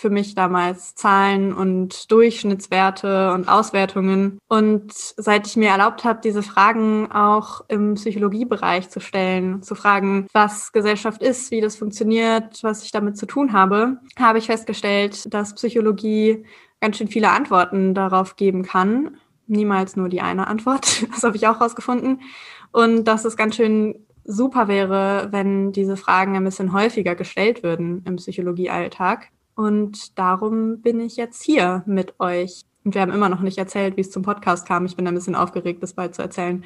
für 0.00 0.10
mich 0.10 0.34
damals 0.34 0.94
Zahlen 0.94 1.52
und 1.52 2.10
Durchschnittswerte 2.10 3.32
und 3.32 3.48
Auswertungen. 3.48 4.38
Und 4.48 4.92
seit 4.94 5.46
ich 5.46 5.56
mir 5.56 5.68
erlaubt 5.68 6.04
habe, 6.04 6.20
diese 6.24 6.42
Fragen 6.42 7.12
auch 7.12 7.60
im 7.68 7.94
Psychologiebereich 7.94 8.88
zu 8.88 9.00
stellen, 9.00 9.62
zu 9.62 9.74
fragen, 9.74 10.26
was 10.32 10.72
Gesellschaft 10.72 11.22
ist, 11.22 11.50
wie 11.50 11.60
das 11.60 11.76
funktioniert, 11.76 12.62
was 12.62 12.82
ich 12.82 12.90
damit 12.90 13.16
zu 13.16 13.26
tun 13.26 13.52
habe, 13.52 13.98
habe 14.18 14.38
ich 14.38 14.46
festgestellt, 14.46 15.32
dass 15.32 15.54
Psychologie 15.54 16.44
ganz 16.80 16.96
schön 16.96 17.08
viele 17.08 17.30
Antworten 17.30 17.94
darauf 17.94 18.36
geben 18.36 18.62
kann. 18.62 19.18
Niemals 19.46 19.96
nur 19.96 20.08
die 20.08 20.22
eine 20.22 20.46
Antwort. 20.46 21.06
Das 21.10 21.24
habe 21.24 21.36
ich 21.36 21.46
auch 21.46 21.60
herausgefunden. 21.60 22.22
Und 22.72 23.04
dass 23.04 23.24
es 23.24 23.36
ganz 23.36 23.56
schön 23.56 24.06
super 24.24 24.68
wäre, 24.68 25.28
wenn 25.32 25.72
diese 25.72 25.96
Fragen 25.96 26.36
ein 26.36 26.44
bisschen 26.44 26.72
häufiger 26.72 27.14
gestellt 27.14 27.62
würden 27.62 28.02
im 28.06 28.16
Psychologiealltag. 28.16 29.28
Und 29.54 30.18
darum 30.18 30.80
bin 30.80 31.00
ich 31.00 31.16
jetzt 31.16 31.42
hier 31.42 31.82
mit 31.86 32.18
euch. 32.18 32.62
Und 32.84 32.94
wir 32.94 33.02
haben 33.02 33.12
immer 33.12 33.28
noch 33.28 33.40
nicht 33.40 33.58
erzählt, 33.58 33.96
wie 33.96 34.00
es 34.00 34.10
zum 34.10 34.22
Podcast 34.22 34.66
kam. 34.66 34.86
Ich 34.86 34.96
bin 34.96 35.06
ein 35.06 35.14
bisschen 35.14 35.34
aufgeregt, 35.34 35.82
das 35.82 35.92
bald 35.92 36.14
zu 36.14 36.22
erzählen. 36.22 36.64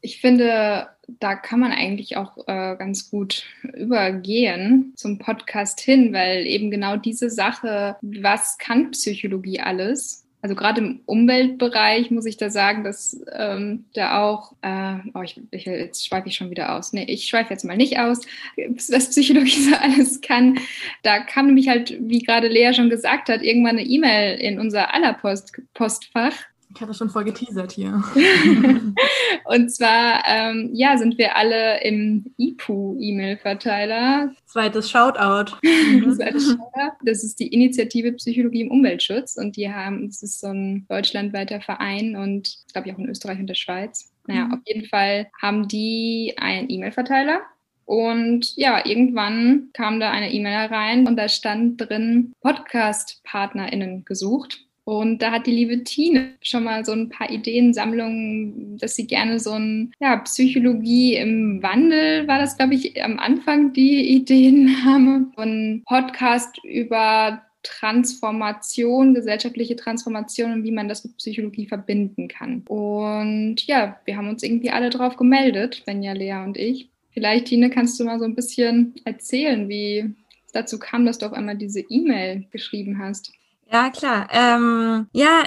Ich 0.00 0.20
finde, 0.20 0.88
da 1.20 1.36
kann 1.36 1.60
man 1.60 1.70
eigentlich 1.70 2.16
auch 2.16 2.36
äh, 2.48 2.76
ganz 2.76 3.10
gut 3.10 3.44
übergehen 3.72 4.92
zum 4.96 5.18
Podcast 5.18 5.80
hin, 5.80 6.12
weil 6.12 6.46
eben 6.46 6.70
genau 6.72 6.96
diese 6.96 7.30
Sache, 7.30 7.96
was 8.00 8.58
kann 8.58 8.90
Psychologie 8.90 9.60
alles, 9.60 10.21
also 10.42 10.56
gerade 10.56 10.80
im 10.80 11.00
Umweltbereich 11.06 12.10
muss 12.10 12.26
ich 12.26 12.36
da 12.36 12.50
sagen, 12.50 12.82
dass 12.82 13.16
ähm, 13.32 13.84
da 13.94 14.20
auch, 14.20 14.54
äh, 14.60 14.96
oh, 15.14 15.22
ich, 15.22 15.40
ich, 15.52 15.64
jetzt 15.64 16.04
schweife 16.04 16.28
ich 16.28 16.34
schon 16.34 16.50
wieder 16.50 16.74
aus. 16.74 16.92
Nee, 16.92 17.04
ich 17.04 17.26
schweife 17.26 17.50
jetzt 17.50 17.64
mal 17.64 17.76
nicht 17.76 18.00
aus, 18.00 18.22
was 18.56 19.10
Psychologie 19.10 19.62
so 19.62 19.76
alles 19.80 20.20
kann. 20.20 20.58
Da 21.04 21.20
kam 21.20 21.46
nämlich 21.46 21.68
halt, 21.68 21.96
wie 22.00 22.18
gerade 22.18 22.48
Lea 22.48 22.74
schon 22.74 22.90
gesagt 22.90 23.28
hat, 23.28 23.42
irgendwann 23.42 23.78
eine 23.78 23.86
E-Mail 23.86 24.40
in 24.40 24.58
unser 24.58 24.92
aller 24.92 25.12
Post 25.12 25.52
Postfach 25.74 26.34
ich 26.74 26.80
hatte 26.80 26.94
schon 26.94 27.10
voll 27.10 27.24
geteasert 27.24 27.72
hier. 27.72 28.02
und 29.44 29.70
zwar, 29.70 30.22
ähm, 30.26 30.70
ja, 30.72 30.96
sind 30.96 31.18
wir 31.18 31.36
alle 31.36 31.82
im 31.82 32.32
IPU-E-Mail-Verteiler. 32.38 34.32
Zweites 34.46 34.90
Shoutout. 34.90 35.56
Zweites 35.62 36.46
Shoutout. 36.46 36.96
Das 37.04 37.22
ist 37.24 37.38
die 37.40 37.48
Initiative 37.48 38.12
Psychologie 38.12 38.62
im 38.62 38.70
Umweltschutz 38.70 39.36
und 39.36 39.56
die 39.56 39.70
haben, 39.72 40.06
das 40.06 40.22
ist 40.22 40.40
so 40.40 40.48
ein 40.48 40.86
deutschlandweiter 40.88 41.60
Verein 41.60 42.16
und 42.16 42.56
glaube 42.72 42.88
ich 42.88 42.94
auch 42.94 42.98
in 42.98 43.08
Österreich 43.08 43.38
und 43.38 43.46
der 43.48 43.54
Schweiz. 43.54 44.10
Naja, 44.26 44.44
mhm. 44.46 44.54
auf 44.54 44.60
jeden 44.66 44.86
Fall 44.86 45.28
haben 45.40 45.68
die 45.68 46.34
einen 46.38 46.70
E-Mail-Verteiler 46.70 47.40
und 47.84 48.56
ja, 48.56 48.86
irgendwann 48.86 49.68
kam 49.72 50.00
da 50.00 50.10
eine 50.10 50.32
E-Mail 50.32 50.68
rein 50.68 51.06
und 51.06 51.16
da 51.16 51.28
stand 51.28 51.80
drin 51.80 52.32
Podcast-PartnerInnen 52.40 54.04
gesucht. 54.04 54.64
Und 54.84 55.22
da 55.22 55.30
hat 55.30 55.46
die 55.46 55.52
liebe 55.52 55.84
Tine 55.84 56.34
schon 56.42 56.64
mal 56.64 56.84
so 56.84 56.92
ein 56.92 57.08
paar 57.08 57.30
Ideensammlungen, 57.30 58.78
dass 58.78 58.96
sie 58.96 59.06
gerne 59.06 59.38
so 59.38 59.52
ein, 59.52 59.92
ja, 60.00 60.16
Psychologie 60.16 61.16
im 61.16 61.62
Wandel 61.62 62.26
war 62.26 62.38
das, 62.38 62.56
glaube 62.56 62.74
ich, 62.74 63.02
am 63.02 63.18
Anfang 63.18 63.72
die 63.72 64.16
Ideennahme. 64.16 65.30
Von 65.34 65.82
Podcast 65.86 66.58
über 66.64 67.42
Transformation, 67.62 69.14
gesellschaftliche 69.14 69.76
Transformation 69.76 70.52
und 70.52 70.64
wie 70.64 70.72
man 70.72 70.88
das 70.88 71.04
mit 71.04 71.16
Psychologie 71.16 71.66
verbinden 71.66 72.26
kann. 72.28 72.62
Und 72.66 73.64
ja, 73.66 74.00
wir 74.04 74.16
haben 74.16 74.28
uns 74.28 74.42
irgendwie 74.42 74.70
alle 74.70 74.90
drauf 74.90 75.16
gemeldet, 75.16 75.84
Benja, 75.86 76.12
Lea 76.12 76.42
und 76.44 76.56
ich. 76.56 76.88
Vielleicht, 77.12 77.46
Tine, 77.46 77.70
kannst 77.70 78.00
du 78.00 78.04
mal 78.04 78.18
so 78.18 78.24
ein 78.24 78.34
bisschen 78.34 78.94
erzählen, 79.04 79.68
wie 79.68 80.12
es 80.46 80.52
dazu 80.52 80.78
kam, 80.78 81.06
dass 81.06 81.18
du 81.18 81.26
auf 81.26 81.34
einmal 81.34 81.56
diese 81.56 81.80
E-Mail 81.80 82.46
geschrieben 82.50 82.98
hast. 82.98 83.32
Ja, 83.72 83.88
klar. 83.88 84.28
Ähm, 84.30 85.06
ja, 85.14 85.44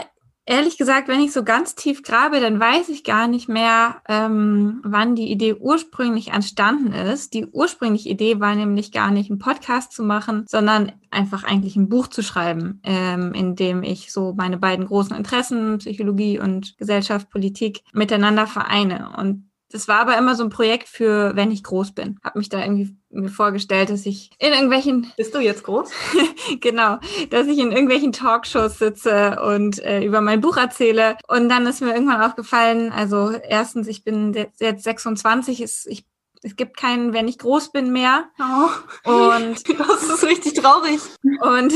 ehrlich 0.48 0.79
gesagt, 0.79 1.08
wenn 1.08 1.20
ich 1.20 1.32
so 1.32 1.44
ganz 1.44 1.75
tief 1.75 2.01
grabe, 2.01 2.39
dann 2.39 2.60
weiß 2.60 2.89
ich 2.89 3.03
gar 3.03 3.27
nicht 3.27 3.48
mehr, 3.48 4.01
ähm, 4.10 4.82
wann 4.84 5.13
die 5.13 5.32
Idee 5.32 5.53
ursprünglich 5.53 6.29
entstanden 6.29 6.91
ist. 6.91 7.36
Die 7.36 7.46
ursprüngliche 7.46 8.10
Idee 8.10 8.39
war 8.39 8.55
nämlich 8.55 8.91
gar 8.91 9.12
nicht, 9.12 9.29
einen 9.29 9.38
Podcast 9.38 9.91
zu 9.91 10.01
machen, 10.01 10.46
sondern 10.48 10.94
einfach 11.12 11.44
eigentlich 11.44 11.75
ein 11.75 11.88
Buch 11.88 12.08
zu 12.08 12.24
schreiben, 12.24 12.82
ähm, 12.84 13.32
in 13.36 13.55
dem 13.55 13.84
ich 13.84 14.12
so 14.12 14.34
meine 14.36 14.58
beiden 14.58 14.88
großen 14.88 15.15
Interessen, 15.15 15.77
Psychologie 15.77 16.39
und 16.39 16.79
Gesellschaft, 16.79 17.29
Politik, 17.29 17.84
miteinander 17.94 18.48
vereine. 18.48 19.12
Und 19.20 19.51
das 19.72 19.88
war 19.88 20.00
aber 20.00 20.17
immer 20.17 20.36
so 20.36 20.43
ein 20.43 20.50
Projekt 20.50 20.88
für, 20.88 21.36
wenn 21.36 21.51
ich 21.51 21.63
groß 21.63 21.93
bin. 21.93 22.19
Hab 22.24 22.36
mich 22.36 22.50
da 22.50 22.62
irgendwie 22.62 22.95
mir 23.10 23.29
vorgestellt, 23.29 23.89
dass 23.89 24.05
ich 24.05 24.29
in 24.38 24.53
irgendwelchen. 24.53 25.12
Bist 25.17 25.34
du 25.34 25.39
jetzt 25.39 25.63
groß? 25.63 25.89
genau, 26.62 27.00
dass 27.29 27.48
ich 27.48 27.57
in 27.57 27.72
irgendwelchen 27.72 28.12
Talkshows 28.12 28.79
sitze 28.79 29.39
und 29.41 29.79
äh, 29.84 30.03
über 30.03 30.22
mein 30.22 30.41
Buch 30.41 30.57
erzähle. 30.57 31.17
Und 31.27 31.50
dann 31.50 31.65
ist 31.65 31.81
mir 31.81 31.93
irgendwann 31.93 32.22
aufgefallen, 32.22 32.91
also 32.91 33.31
erstens, 33.31 33.88
ich 33.88 34.03
bin 34.03 34.34
jetzt 34.60 34.84
26, 34.84 35.62
ist, 35.62 35.88
ich 35.88 36.05
es 36.45 36.55
gibt 36.55 36.77
keinen, 36.77 37.12
wenn 37.12 37.27
ich 37.27 37.39
groß 37.39 37.72
bin 37.72 37.91
mehr. 37.91 38.29
Oh. 38.39 39.12
Und 39.12 39.67
das 39.79 40.03
ist 40.03 40.24
richtig 40.24 40.53
traurig. 40.53 41.00
Und 41.41 41.74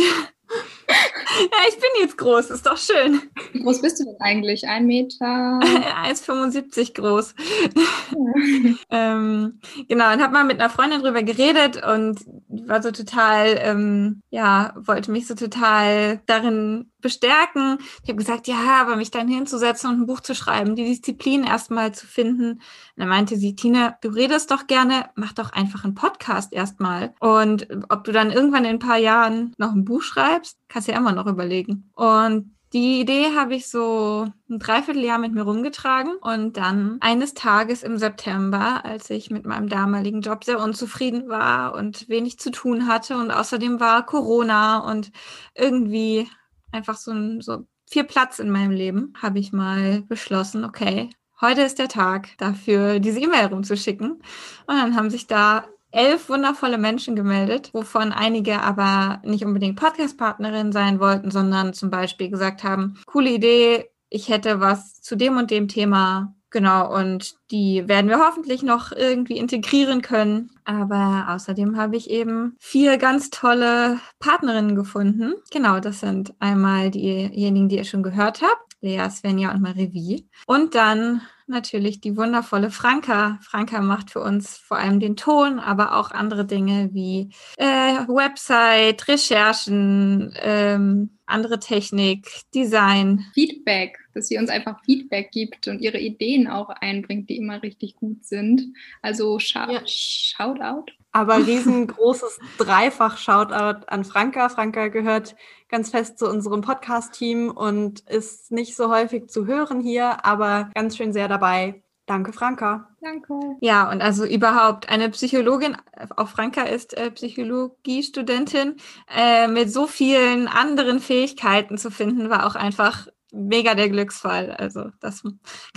ja, 1.40 1.58
ich 1.70 1.76
bin 1.76 1.90
jetzt 2.02 2.18
groß, 2.18 2.50
ist 2.50 2.66
doch 2.66 2.78
schön. 2.78 3.22
Wie 3.52 3.62
groß 3.62 3.82
bist 3.82 4.00
du 4.00 4.06
denn 4.06 4.20
eigentlich? 4.20 4.68
Ein 4.68 4.86
Meter? 4.86 5.60
1,75 6.04 6.96
groß. 6.96 7.36
Ja. 7.76 8.74
ähm, 8.90 9.60
genau, 9.88 10.14
und 10.14 10.22
habe 10.22 10.34
mal 10.34 10.44
mit 10.44 10.60
einer 10.60 10.70
Freundin 10.70 11.02
drüber 11.02 11.24
geredet 11.24 11.84
und 11.86 12.20
war 12.48 12.82
so 12.82 12.92
total, 12.92 13.60
ähm, 13.62 14.22
ja, 14.30 14.74
wollte 14.76 15.12
mich 15.12 15.28
so 15.28 15.36
total 15.36 16.22
darin 16.26 16.92
bestärken. 17.02 17.78
Ich 18.04 18.10
habe 18.10 18.18
gesagt, 18.18 18.48
ja, 18.48 18.82
aber 18.82 18.96
mich 18.96 19.12
dann 19.12 19.28
hinzusetzen 19.28 19.90
und 19.90 20.02
ein 20.02 20.06
Buch 20.06 20.20
zu 20.20 20.36
schreiben, 20.36 20.76
die 20.76 20.86
Disziplin 20.86 21.44
erstmal 21.44 21.94
zu 21.94 22.08
finden. 22.08 22.52
Und 22.52 22.62
dann 22.98 23.08
meinte 23.08 23.38
sie, 23.38 23.56
Tina, 23.56 23.98
du 24.02 24.10
redest 24.10 24.52
doch 24.52 24.68
gerne, 24.68 25.10
mach 25.16 25.34
doch 25.34 25.54
einfach 25.54 25.84
einen 25.84 25.96
Podcast 25.96 26.52
erstmal. 26.54 27.14
Und 27.20 27.68
ob 27.90 28.04
du 28.04 28.12
dann 28.12 28.32
irgendwann 28.32 28.66
in 28.66 28.72
ein 28.72 28.80
paar 28.80 28.98
Jahren 28.98 29.54
noch 29.58 29.72
ein 29.72 29.86
Buch 29.86 30.02
schreibst, 30.02 30.59
kannst 30.70 30.88
ja 30.88 30.98
immer 30.98 31.12
noch 31.12 31.28
überlegen. 31.28 31.92
Und 31.96 32.56
die 32.72 33.02
Idee 33.02 33.36
habe 33.36 33.56
ich 33.56 33.68
so 33.68 34.28
ein 34.48 34.60
Dreivierteljahr 34.60 35.18
mit 35.18 35.34
mir 35.34 35.42
rumgetragen 35.42 36.14
und 36.22 36.56
dann 36.56 36.98
eines 37.02 37.34
Tages 37.34 37.82
im 37.82 37.98
September, 37.98 38.86
als 38.86 39.10
ich 39.10 39.32
mit 39.32 39.46
meinem 39.46 39.70
damaligen 39.70 40.22
Job 40.22 40.44
sehr 40.44 40.60
unzufrieden 40.60 41.30
war 41.30 41.74
und 41.74 42.08
wenig 42.10 42.38
zu 42.38 42.52
tun 42.52 42.88
hatte 42.88 43.18
und 43.18 43.32
außerdem 43.32 43.80
war 43.80 44.06
Corona 44.06 44.78
und 44.80 45.12
irgendwie 45.56 46.28
einfach 46.72 46.96
so, 46.96 47.12
so 47.42 47.66
viel 47.90 48.04
Platz 48.04 48.38
in 48.38 48.52
meinem 48.52 48.72
Leben, 48.72 49.14
habe 49.20 49.40
ich 49.40 49.52
mal 49.52 50.04
beschlossen, 50.04 50.64
okay, 50.64 51.10
heute 51.42 51.62
ist 51.62 51.80
der 51.80 51.88
Tag 51.88 52.38
dafür, 52.38 53.00
diese 53.00 53.20
E-Mail 53.20 53.48
rumzuschicken. 53.48 54.12
Und 54.12 54.24
dann 54.68 54.96
haben 54.96 55.10
sich 55.10 55.26
da 55.26 55.66
elf 55.92 56.30
wundervolle 56.30 56.78
Menschen 56.78 57.16
gemeldet, 57.16 57.70
wovon 57.74 58.12
einige 58.12 58.62
aber 58.62 59.22
nicht 59.24 59.46
unbedingt 59.46 59.80
Podcast-Partnerin 59.80 60.72
sein 60.72 61.00
wollten, 61.00 61.32
sondern 61.32 61.74
zum 61.74 61.90
Beispiel 61.90 62.30
gesagt 62.30 62.64
haben, 62.64 63.00
coole 63.06 63.32
Idee, 63.32 63.90
ich 64.10 64.30
hätte 64.30 64.60
was 64.60 65.02
zu 65.02 65.16
dem 65.16 65.38
und 65.38 65.52
dem 65.52 65.68
Thema 65.68 66.34
Genau, 66.52 66.96
und 66.96 67.36
die 67.52 67.88
werden 67.88 68.10
wir 68.10 68.20
hoffentlich 68.20 68.64
noch 68.64 68.92
irgendwie 68.92 69.38
integrieren 69.38 70.02
können. 70.02 70.50
Aber 70.66 71.28
außerdem 71.30 71.78
habe 71.78 71.96
ich 71.96 72.10
eben 72.10 72.56
vier 72.60 72.98
ganz 72.98 73.30
tolle 73.30 74.00
Partnerinnen 74.20 74.76
gefunden. 74.76 75.34
Genau, 75.52 75.80
das 75.80 76.00
sind 76.00 76.34
einmal 76.40 76.90
diejenigen, 76.90 77.70
die 77.70 77.78
ihr 77.78 77.84
schon 77.84 78.04
gehört 78.04 78.42
habt. 78.42 78.69
Lea, 78.82 79.10
Svenja 79.10 79.52
und 79.52 79.62
Marie 79.62 80.26
Und 80.46 80.76
dann 80.76 81.22
natürlich 81.48 82.00
die 82.00 82.16
wundervolle 82.16 82.72
Franka. 82.72 83.40
Franka 83.42 83.82
macht 83.82 84.12
für 84.12 84.22
uns 84.22 84.58
vor 84.58 84.78
allem 84.78 85.00
den 85.00 85.16
Ton, 85.16 85.60
aber 85.60 85.98
auch 85.98 86.12
andere 86.12 86.46
Dinge 86.46 86.90
wie 86.94 87.32
äh, 87.58 87.66
Website, 88.08 89.08
Recherchen, 89.08 90.34
ähm, 90.42 91.18
andere 91.26 91.60
Technik, 91.60 92.28
Design. 92.54 93.26
Feedback, 93.34 93.98
dass 94.14 94.28
sie 94.28 94.38
uns 94.38 94.50
einfach 94.50 94.82
Feedback 94.86 95.32
gibt 95.32 95.68
und 95.68 95.82
ihre 95.82 96.00
Ideen 96.00 96.48
auch 96.48 96.70
einbringt, 96.70 97.30
die 97.30 97.38
immer 97.38 97.62
richtig 97.62 97.96
gut 97.96 98.24
sind. 98.24 98.74
Also 99.02 99.40
Sh 99.40 99.56
ja. 99.56 99.82
Shoutout. 99.86 100.86
Aber 101.12 101.38
riesengroßes 101.48 102.40
Dreifach-Shoutout 102.58 103.86
an 103.88 104.04
Franka. 104.04 104.50
Franka 104.50 104.88
gehört 104.88 105.36
ganz 105.70 105.90
fest 105.90 106.20
zu 106.20 106.30
unserem 106.30 106.62
Podcast-Team 106.62 107.50
und 107.52 108.02
ist 108.10 108.52
nicht 108.52 108.76
so 108.76 108.92
häufig 108.92 109.30
zu 109.30 109.46
hören 109.46 109.82
hier, 109.82 110.26
aber 110.26 110.70
ganz 110.74 110.98
schön 110.98 111.14
sehr 111.14 111.28
dabei. 111.28 111.84
Danke, 112.10 112.34
Franka. 112.34 112.90
Danke. 113.02 113.36
Ja, 113.62 113.92
und 113.92 114.02
also 114.02 114.26
überhaupt 114.26 114.90
eine 114.90 115.10
Psychologin, 115.10 115.78
auch 116.16 116.28
Franka 116.28 116.64
ist 116.64 116.98
äh, 116.98 117.12
Psychologiestudentin, 117.12 118.78
äh, 119.16 119.48
mit 119.48 119.72
so 119.72 119.86
vielen 119.86 120.48
anderen 120.48 121.02
Fähigkeiten 121.02 121.78
zu 121.78 121.92
finden, 121.92 122.32
war 122.32 122.48
auch 122.48 122.56
einfach 122.56 123.08
mega 123.32 123.76
der 123.76 123.90
Glücksfall. 123.90 124.50
Also 124.50 124.86
das 125.00 125.22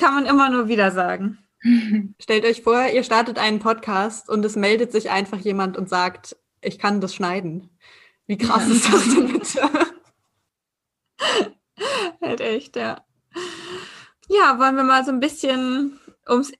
kann 0.01 0.15
man 0.15 0.25
immer 0.25 0.49
nur 0.49 0.69
wieder 0.69 0.91
sagen. 0.91 1.37
Stellt 2.21 2.45
euch 2.45 2.63
vor, 2.63 2.87
ihr 2.87 3.05
startet 3.05 3.39
einen 3.39 3.59
Podcast 3.59 4.29
und 4.29 4.45
es 4.45 4.57
meldet 4.57 4.93
sich 4.93 5.11
einfach 5.11 5.39
jemand 5.39 5.77
und 5.77 5.89
sagt, 5.89 6.37
ich 6.61 6.79
kann 6.79 7.01
das 7.01 7.15
schneiden. 7.15 7.71
Wie 8.27 8.39
krass 8.39 8.67
ja. 8.69 8.75
ist 8.75 8.93
das 8.93 9.15
denn 9.15 9.33
bitte? 9.33 9.71
halt 12.21 12.41
echt, 12.41 12.77
ja. 12.77 13.05
Ja, 14.29 14.59
wollen 14.59 14.77
wir 14.77 14.85
mal 14.85 15.05
so 15.05 15.11
ein 15.11 15.21
bisschen 15.21 15.99
ums 16.29 16.53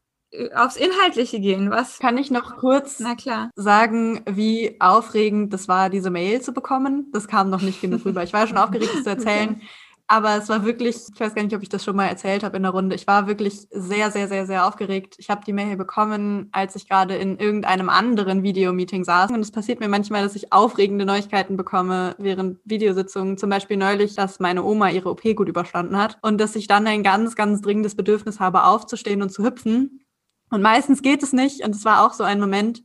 aufs 0.55 0.77
Inhaltliche 0.77 1.41
gehen. 1.41 1.71
Was 1.71 1.99
kann 1.99 2.17
ich 2.17 2.31
noch 2.31 2.57
kurz 2.57 3.01
Na 3.01 3.15
klar. 3.15 3.51
sagen, 3.55 4.23
wie 4.27 4.81
aufregend 4.81 5.53
das 5.53 5.69
war, 5.69 5.91
diese 5.91 6.11
Mail 6.11 6.41
zu 6.41 6.53
bekommen? 6.55 7.11
Das 7.13 7.29
kam 7.29 7.51
noch 7.51 7.61
nicht 7.61 7.81
genug 7.81 8.05
rüber. 8.07 8.23
Ich 8.23 8.33
war 8.33 8.47
schon 8.47 8.57
aufgeregt, 8.57 8.93
das 8.95 9.03
zu 9.03 9.11
erzählen. 9.11 9.61
Aber 10.09 10.37
es 10.37 10.49
war 10.49 10.65
wirklich, 10.65 10.97
ich 11.15 11.21
weiß 11.21 11.35
gar 11.35 11.43
nicht, 11.43 11.55
ob 11.57 11.63
ich 11.63 11.69
das 11.69 11.85
schon 11.85 11.97
mal 11.97 12.07
erzählt 12.07 12.43
habe 12.43 12.57
in 12.57 12.65
der 12.65 12.73
Runde. 12.73 12.95
Ich 12.95 13.07
war 13.07 13.27
wirklich 13.27 13.67
sehr, 13.71 14.11
sehr, 14.11 14.29
sehr, 14.29 14.47
sehr 14.47 14.67
aufgeregt. 14.67 15.15
Ich 15.19 15.31
habe 15.31 15.45
die 15.47 15.55
Mail 15.55 15.77
bekommen, 15.77 16.49
als 16.53 16.77
ich 16.77 16.89
gerade 16.89 17.17
in 17.17 17.39
irgendeinem 17.39 17.89
anderen 17.89 18.43
Videomeeting 18.43 19.05
saß. 19.05 19.31
Und 19.31 19.41
es 19.41 19.51
passiert 19.51 19.81
mir 19.81 19.89
manchmal, 19.89 20.23
dass 20.23 20.37
ich 20.37 20.53
aufregende 20.53 21.07
Neuigkeiten 21.07 21.57
bekomme 21.57 22.15
während 22.19 22.59
Videositzungen. 22.65 23.39
Zum 23.39 23.49
Beispiel 23.49 23.79
neulich, 23.79 24.15
dass 24.15 24.39
meine 24.39 24.65
Oma 24.65 24.91
ihre 24.91 25.09
OP 25.09 25.23
gut 25.35 25.49
überstanden 25.49 25.97
hat 25.97 26.19
und 26.21 26.39
dass 26.39 26.57
ich 26.57 26.67
dann 26.67 26.87
ein 26.87 27.03
ganz, 27.03 27.35
ganz 27.35 27.63
dringendes 27.63 27.95
Bedürfnis 27.95 28.39
habe, 28.39 28.65
aufzustehen 28.65 29.23
und 29.23 29.31
zu 29.31 29.45
hüpfen. 29.45 30.05
Und 30.51 30.61
meistens 30.61 31.01
geht 31.01 31.23
es 31.23 31.33
nicht. 31.33 31.65
Und 31.65 31.75
es 31.75 31.87
war 31.87 32.05
auch 32.05 32.13
so 32.13 32.25
ein 32.25 32.39
Moment, 32.39 32.83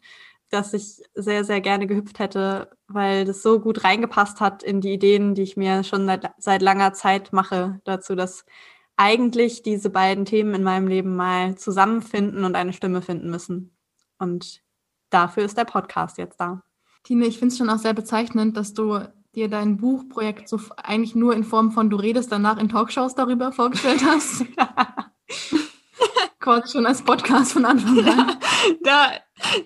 dass 0.50 0.74
ich 0.74 1.02
sehr, 1.14 1.44
sehr 1.44 1.62
gerne 1.62 1.88
gehüpft 1.88 2.20
hätte, 2.20 2.70
weil 2.88 3.26
das 3.26 3.44
so 3.44 3.60
gut 3.60 3.84
reingepasst 3.84 4.40
hat 4.40 4.64
in 4.64 4.82
die 4.82 4.94
Ideen, 4.94 5.36
die 5.36 5.44
ich 5.44 5.58
mir 5.58 5.84
schon 5.84 6.06
seit, 6.06 6.32
seit 6.38 6.62
langer 6.62 6.94
Zeit 6.94 7.34
mache, 7.34 7.82
dazu, 7.84 8.16
dass 8.16 8.46
eigentlich 8.96 9.62
diese 9.62 9.90
beiden 9.90 10.26
Themen 10.26 10.56
in 10.56 10.64
meinem 10.64 10.88
Leben 10.88 11.16
mal 11.16 11.56
zusammenfinden 11.56 12.44
und 12.44 12.56
eine 12.56 12.74
Stimme 12.74 13.02
finden 13.02 13.30
müssen. 13.30 13.78
Und 14.18 14.64
dafür 15.10 15.44
ist 15.44 15.58
der 15.58 15.66
Podcast 15.66 16.18
jetzt 16.18 16.40
da. 16.40 16.64
Tine, 17.04 17.26
ich 17.26 17.38
finde 17.38 17.54
es 17.54 17.58
schon 17.58 17.70
auch 17.70 17.78
sehr 17.78 17.94
bezeichnend, 17.94 18.58
dass 18.58 18.74
du 18.74 19.00
dir 19.36 19.50
dein 19.50 19.78
Buchprojekt 19.78 20.50
so 20.50 20.60
eigentlich 20.78 21.14
nur 21.14 21.36
in 21.36 21.44
Form 21.44 21.72
von 21.72 21.90
du 21.90 21.98
redest 21.98 22.32
danach 22.32 22.58
in 22.58 22.70
Talkshows 22.70 23.14
darüber 23.14 23.52
vorgestellt 23.52 24.04
hast. 24.04 24.46
quasi 26.40 26.72
schon 26.72 26.86
als 26.86 27.02
Podcast 27.02 27.54
von 27.54 27.66
Anfang 27.66 28.00
an. 28.06 28.38
da, 28.84 29.12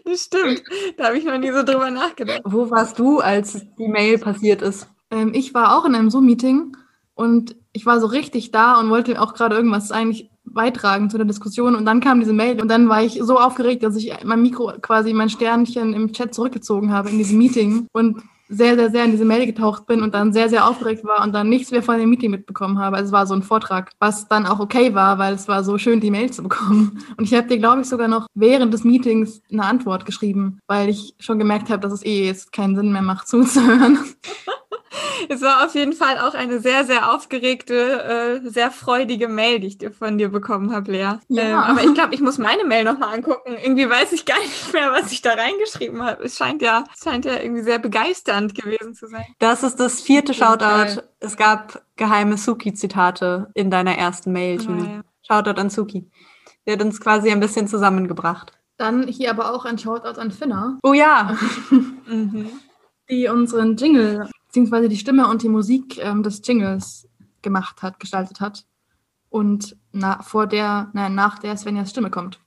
das 0.06 0.24
stimmt. 0.24 0.64
Da 0.98 1.08
habe 1.08 1.18
ich 1.18 1.26
noch 1.26 1.38
nie 1.38 1.52
so 1.52 1.64
drüber 1.64 1.92
nachgedacht. 1.92 2.42
Wo 2.44 2.70
warst 2.70 3.00
du, 3.00 3.20
als 3.20 3.66
die 3.78 3.88
Mail 3.88 4.18
passiert 4.18 4.62
ist? 4.62 4.88
Ähm, 5.10 5.32
ich 5.34 5.54
war 5.54 5.78
auch 5.78 5.86
in 5.86 5.96
einem 5.96 6.10
Zoom-Meeting 6.10 6.76
und 7.16 7.56
ich 7.74 7.86
war 7.86 8.00
so 8.00 8.08
richtig 8.08 8.52
da 8.52 8.80
und 8.80 8.90
wollte 8.90 9.22
auch 9.22 9.34
gerade 9.34 9.56
irgendwas 9.56 9.92
eigentlich 9.92 10.30
beitragen 10.44 11.10
zu 11.10 11.18
der 11.18 11.28
Diskussion 11.28 11.76
und 11.76 11.86
dann 11.86 12.02
kam 12.02 12.20
diese 12.20 12.34
Mail 12.34 12.62
und 12.62 12.68
dann 12.68 12.90
war 12.90 13.04
ich 13.04 13.20
so 13.22 13.40
aufgeregt, 13.40 13.84
dass 13.84 13.96
ich 13.96 14.14
mein 14.24 14.42
Mikro 14.42 14.74
quasi 14.82 15.14
mein 15.14 15.30
Sternchen 15.30 15.94
im 15.94 16.12
Chat 16.14 16.34
zurückgezogen 16.34 16.92
habe 16.92 17.10
in 17.10 17.18
diesem 17.18 17.38
Meeting 17.38 17.88
und 17.94 18.22
sehr, 18.52 18.76
sehr, 18.76 18.92
sehr 18.92 19.06
in 19.06 19.12
diese 19.12 19.26
Mail 19.26 19.46
getaucht 19.46 19.86
bin 19.86 20.04
und 20.04 20.14
dann 20.14 20.34
sehr, 20.34 20.50
sehr 20.50 20.68
aufgeregt 20.68 21.04
war 21.06 21.24
und 21.24 21.34
dann 21.34 21.50
nichts 21.50 21.72
mehr 21.72 21.82
von 21.82 21.98
dem 21.98 22.10
Meeting 22.10 22.32
mitbekommen 22.32 22.80
habe. 22.80 22.98
Also 22.98 23.08
es 23.08 23.12
war 23.14 23.26
so 23.26 23.34
ein 23.34 23.44
Vortrag, 23.44 23.92
was 24.00 24.28
dann 24.28 24.46
auch 24.46 24.60
okay 24.60 24.94
war, 24.94 25.18
weil 25.18 25.34
es 25.34 25.48
war 25.48 25.64
so 25.64 25.78
schön, 25.78 26.02
die 26.02 26.12
Mail 26.12 26.32
zu 26.32 26.44
bekommen. 26.44 27.00
Und 27.18 27.24
ich 27.24 27.34
habe 27.34 27.48
dir, 27.48 27.58
glaube 27.58 27.82
ich, 27.82 27.88
sogar 27.88 28.10
noch 28.10 28.28
während 28.36 28.74
des 28.74 28.84
Meetings 28.84 29.42
eine 29.52 29.66
Antwort 29.66 30.06
geschrieben, 30.06 30.60
weil 30.68 30.90
ich 30.90 31.16
schon 31.20 31.40
gemerkt 31.40 31.70
habe, 31.70 31.82
dass 31.82 31.94
es 31.94 32.06
eh 32.06 32.26
jetzt 32.26 32.52
keinen 32.52 32.76
Sinn 32.76 32.92
mehr 32.92 33.02
macht, 33.02 33.28
zuzuhören. 33.28 34.00
Es 35.30 35.42
war 35.42 35.66
auf 35.66 35.76
jeden 35.76 35.94
Fall 35.94 36.18
auch 36.20 36.34
eine 36.34 36.60
sehr, 36.60 36.84
sehr 36.84 37.14
aufgeregte, 37.14 38.42
äh, 38.44 38.50
sehr 38.50 38.72
freudige 38.72 39.28
Mail, 39.28 39.60
die 39.60 39.68
ich 39.68 39.96
von 39.96 40.18
dir 40.18 40.30
bekommen 40.30 40.74
habe, 40.74 40.92
Lea. 40.92 41.14
Ja. 41.28 41.44
Ähm, 41.44 41.56
aber 41.56 41.84
ich 41.84 41.94
glaube, 41.94 42.14
ich 42.14 42.22
muss 42.22 42.38
meine 42.38 42.66
Mail 42.66 42.84
nochmal 42.84 43.16
angucken. 43.16 43.56
Irgendwie 43.62 43.90
weiß 43.90 44.12
ich 44.14 44.26
gar 44.26 44.40
nicht 44.40 44.74
mehr, 44.74 44.92
was 44.92 45.12
ich 45.12 45.22
da 45.22 45.34
reingeschrieben 45.34 46.02
habe. 46.02 46.24
Es 46.24 46.38
scheint 46.38 46.62
ja, 46.62 46.84
es 46.94 47.04
scheint 47.04 47.26
ja 47.26 47.40
irgendwie 47.40 47.62
sehr 47.62 47.80
begeisternd 47.80 48.56
gewesen 48.56 48.94
zu 48.94 49.08
sein. 49.08 49.26
Das 49.40 49.64
ist 49.64 49.80
das 49.80 50.02
vierte 50.02 50.34
Shoutout. 50.34 51.02
Es 51.20 51.38
gab 51.38 51.82
geheime 51.96 52.38
Suki-Zitate 52.38 53.52
in 53.54 53.70
deiner 53.70 53.98
ersten 53.98 54.32
Mail, 54.32 54.60
ah, 54.60 54.64
Tine. 54.64 54.84
Ja. 54.84 55.02
Shoutout 55.28 55.60
an 55.60 55.70
Suki. 55.70 56.10
Der 56.66 56.74
hat 56.74 56.82
uns 56.82 57.00
quasi 57.00 57.32
ein 57.32 57.40
bisschen 57.40 57.68
zusammengebracht. 57.68 58.54
Dann 58.78 59.08
hier 59.08 59.30
aber 59.30 59.54
auch 59.54 59.66
ein 59.66 59.78
Shoutout 59.78 60.20
an 60.20 60.32
Finna. 60.32 60.80
Oh 60.84 60.94
ja. 60.94 61.38
mhm. 62.08 62.50
Die 63.10 63.28
unseren 63.28 63.76
Jingle 63.76 64.28
beziehungsweise 64.52 64.90
die 64.90 64.98
Stimme 64.98 65.30
und 65.30 65.44
die 65.44 65.50
Musik 65.50 65.98
ähm, 66.04 66.24
des 66.24 66.42
Jingles 66.46 67.08
gemacht 67.42 67.82
hat, 67.82 68.02
gestaltet 68.02 68.42
hat. 68.42 68.66
Und 69.30 69.78
na, 69.94 70.22
vor 70.24 70.46
der, 70.46 70.90
na, 70.94 71.08
nach 71.08 71.40
der 71.40 71.56
Svenjas 71.56 71.92
Stimme 71.92 72.10
kommt. 72.10 72.42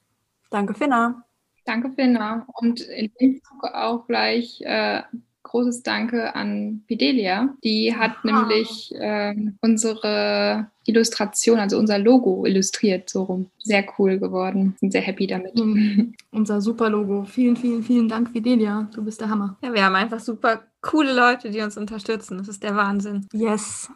Danke, 0.51 0.75
Finna. 0.75 1.25
Danke, 1.65 1.91
Finna. 1.93 2.47
Und 2.61 2.83
in 2.83 3.11
dem 3.19 3.41
Zuge 3.43 3.75
auch 3.75 4.07
gleich 4.07 4.61
äh, 4.61 5.03
großes 5.45 5.83
Danke 5.83 6.35
an 6.35 6.83
Fidelia. 6.87 7.55
Die 7.65 7.97
hat 7.97 8.17
Aha. 8.19 8.21
nämlich 8.25 8.95
äh, 8.97 9.35
unsere 9.63 10.71
Illustration, 10.87 11.59
also 11.59 11.79
unser 11.79 11.99
Logo 11.99 12.45
illustriert, 12.45 13.09
so 13.09 13.23
rum. 13.25 13.51
Sehr 13.59 13.85
cool 13.99 14.19
geworden. 14.19 14.77
Sind 14.81 14.93
sehr 14.93 15.01
happy 15.01 15.27
damit. 15.27 15.57
Mhm. 15.57 16.15
Unser 16.31 16.61
super 16.61 16.91
Logo. 16.91 17.25
Vielen, 17.25 17.57
vielen, 17.57 17.83
vielen 17.83 18.09
Dank, 18.09 18.31
Fidelia. 18.31 18.89
Du 18.95 19.03
bist 19.03 19.21
der 19.21 19.31
Hammer. 19.31 19.57
Ja, 19.63 19.73
wir 19.73 19.85
haben 19.85 19.95
einfach 19.95 20.21
super 20.21 20.63
coole 20.83 21.15
Leute, 21.15 21.51
die 21.51 21.61
uns 21.61 21.79
unterstützen. 21.79 22.39
Das 22.39 22.49
ist 22.49 22.63
der 22.63 22.77
Wahnsinn. 22.77 23.27
Yes. 23.33 23.91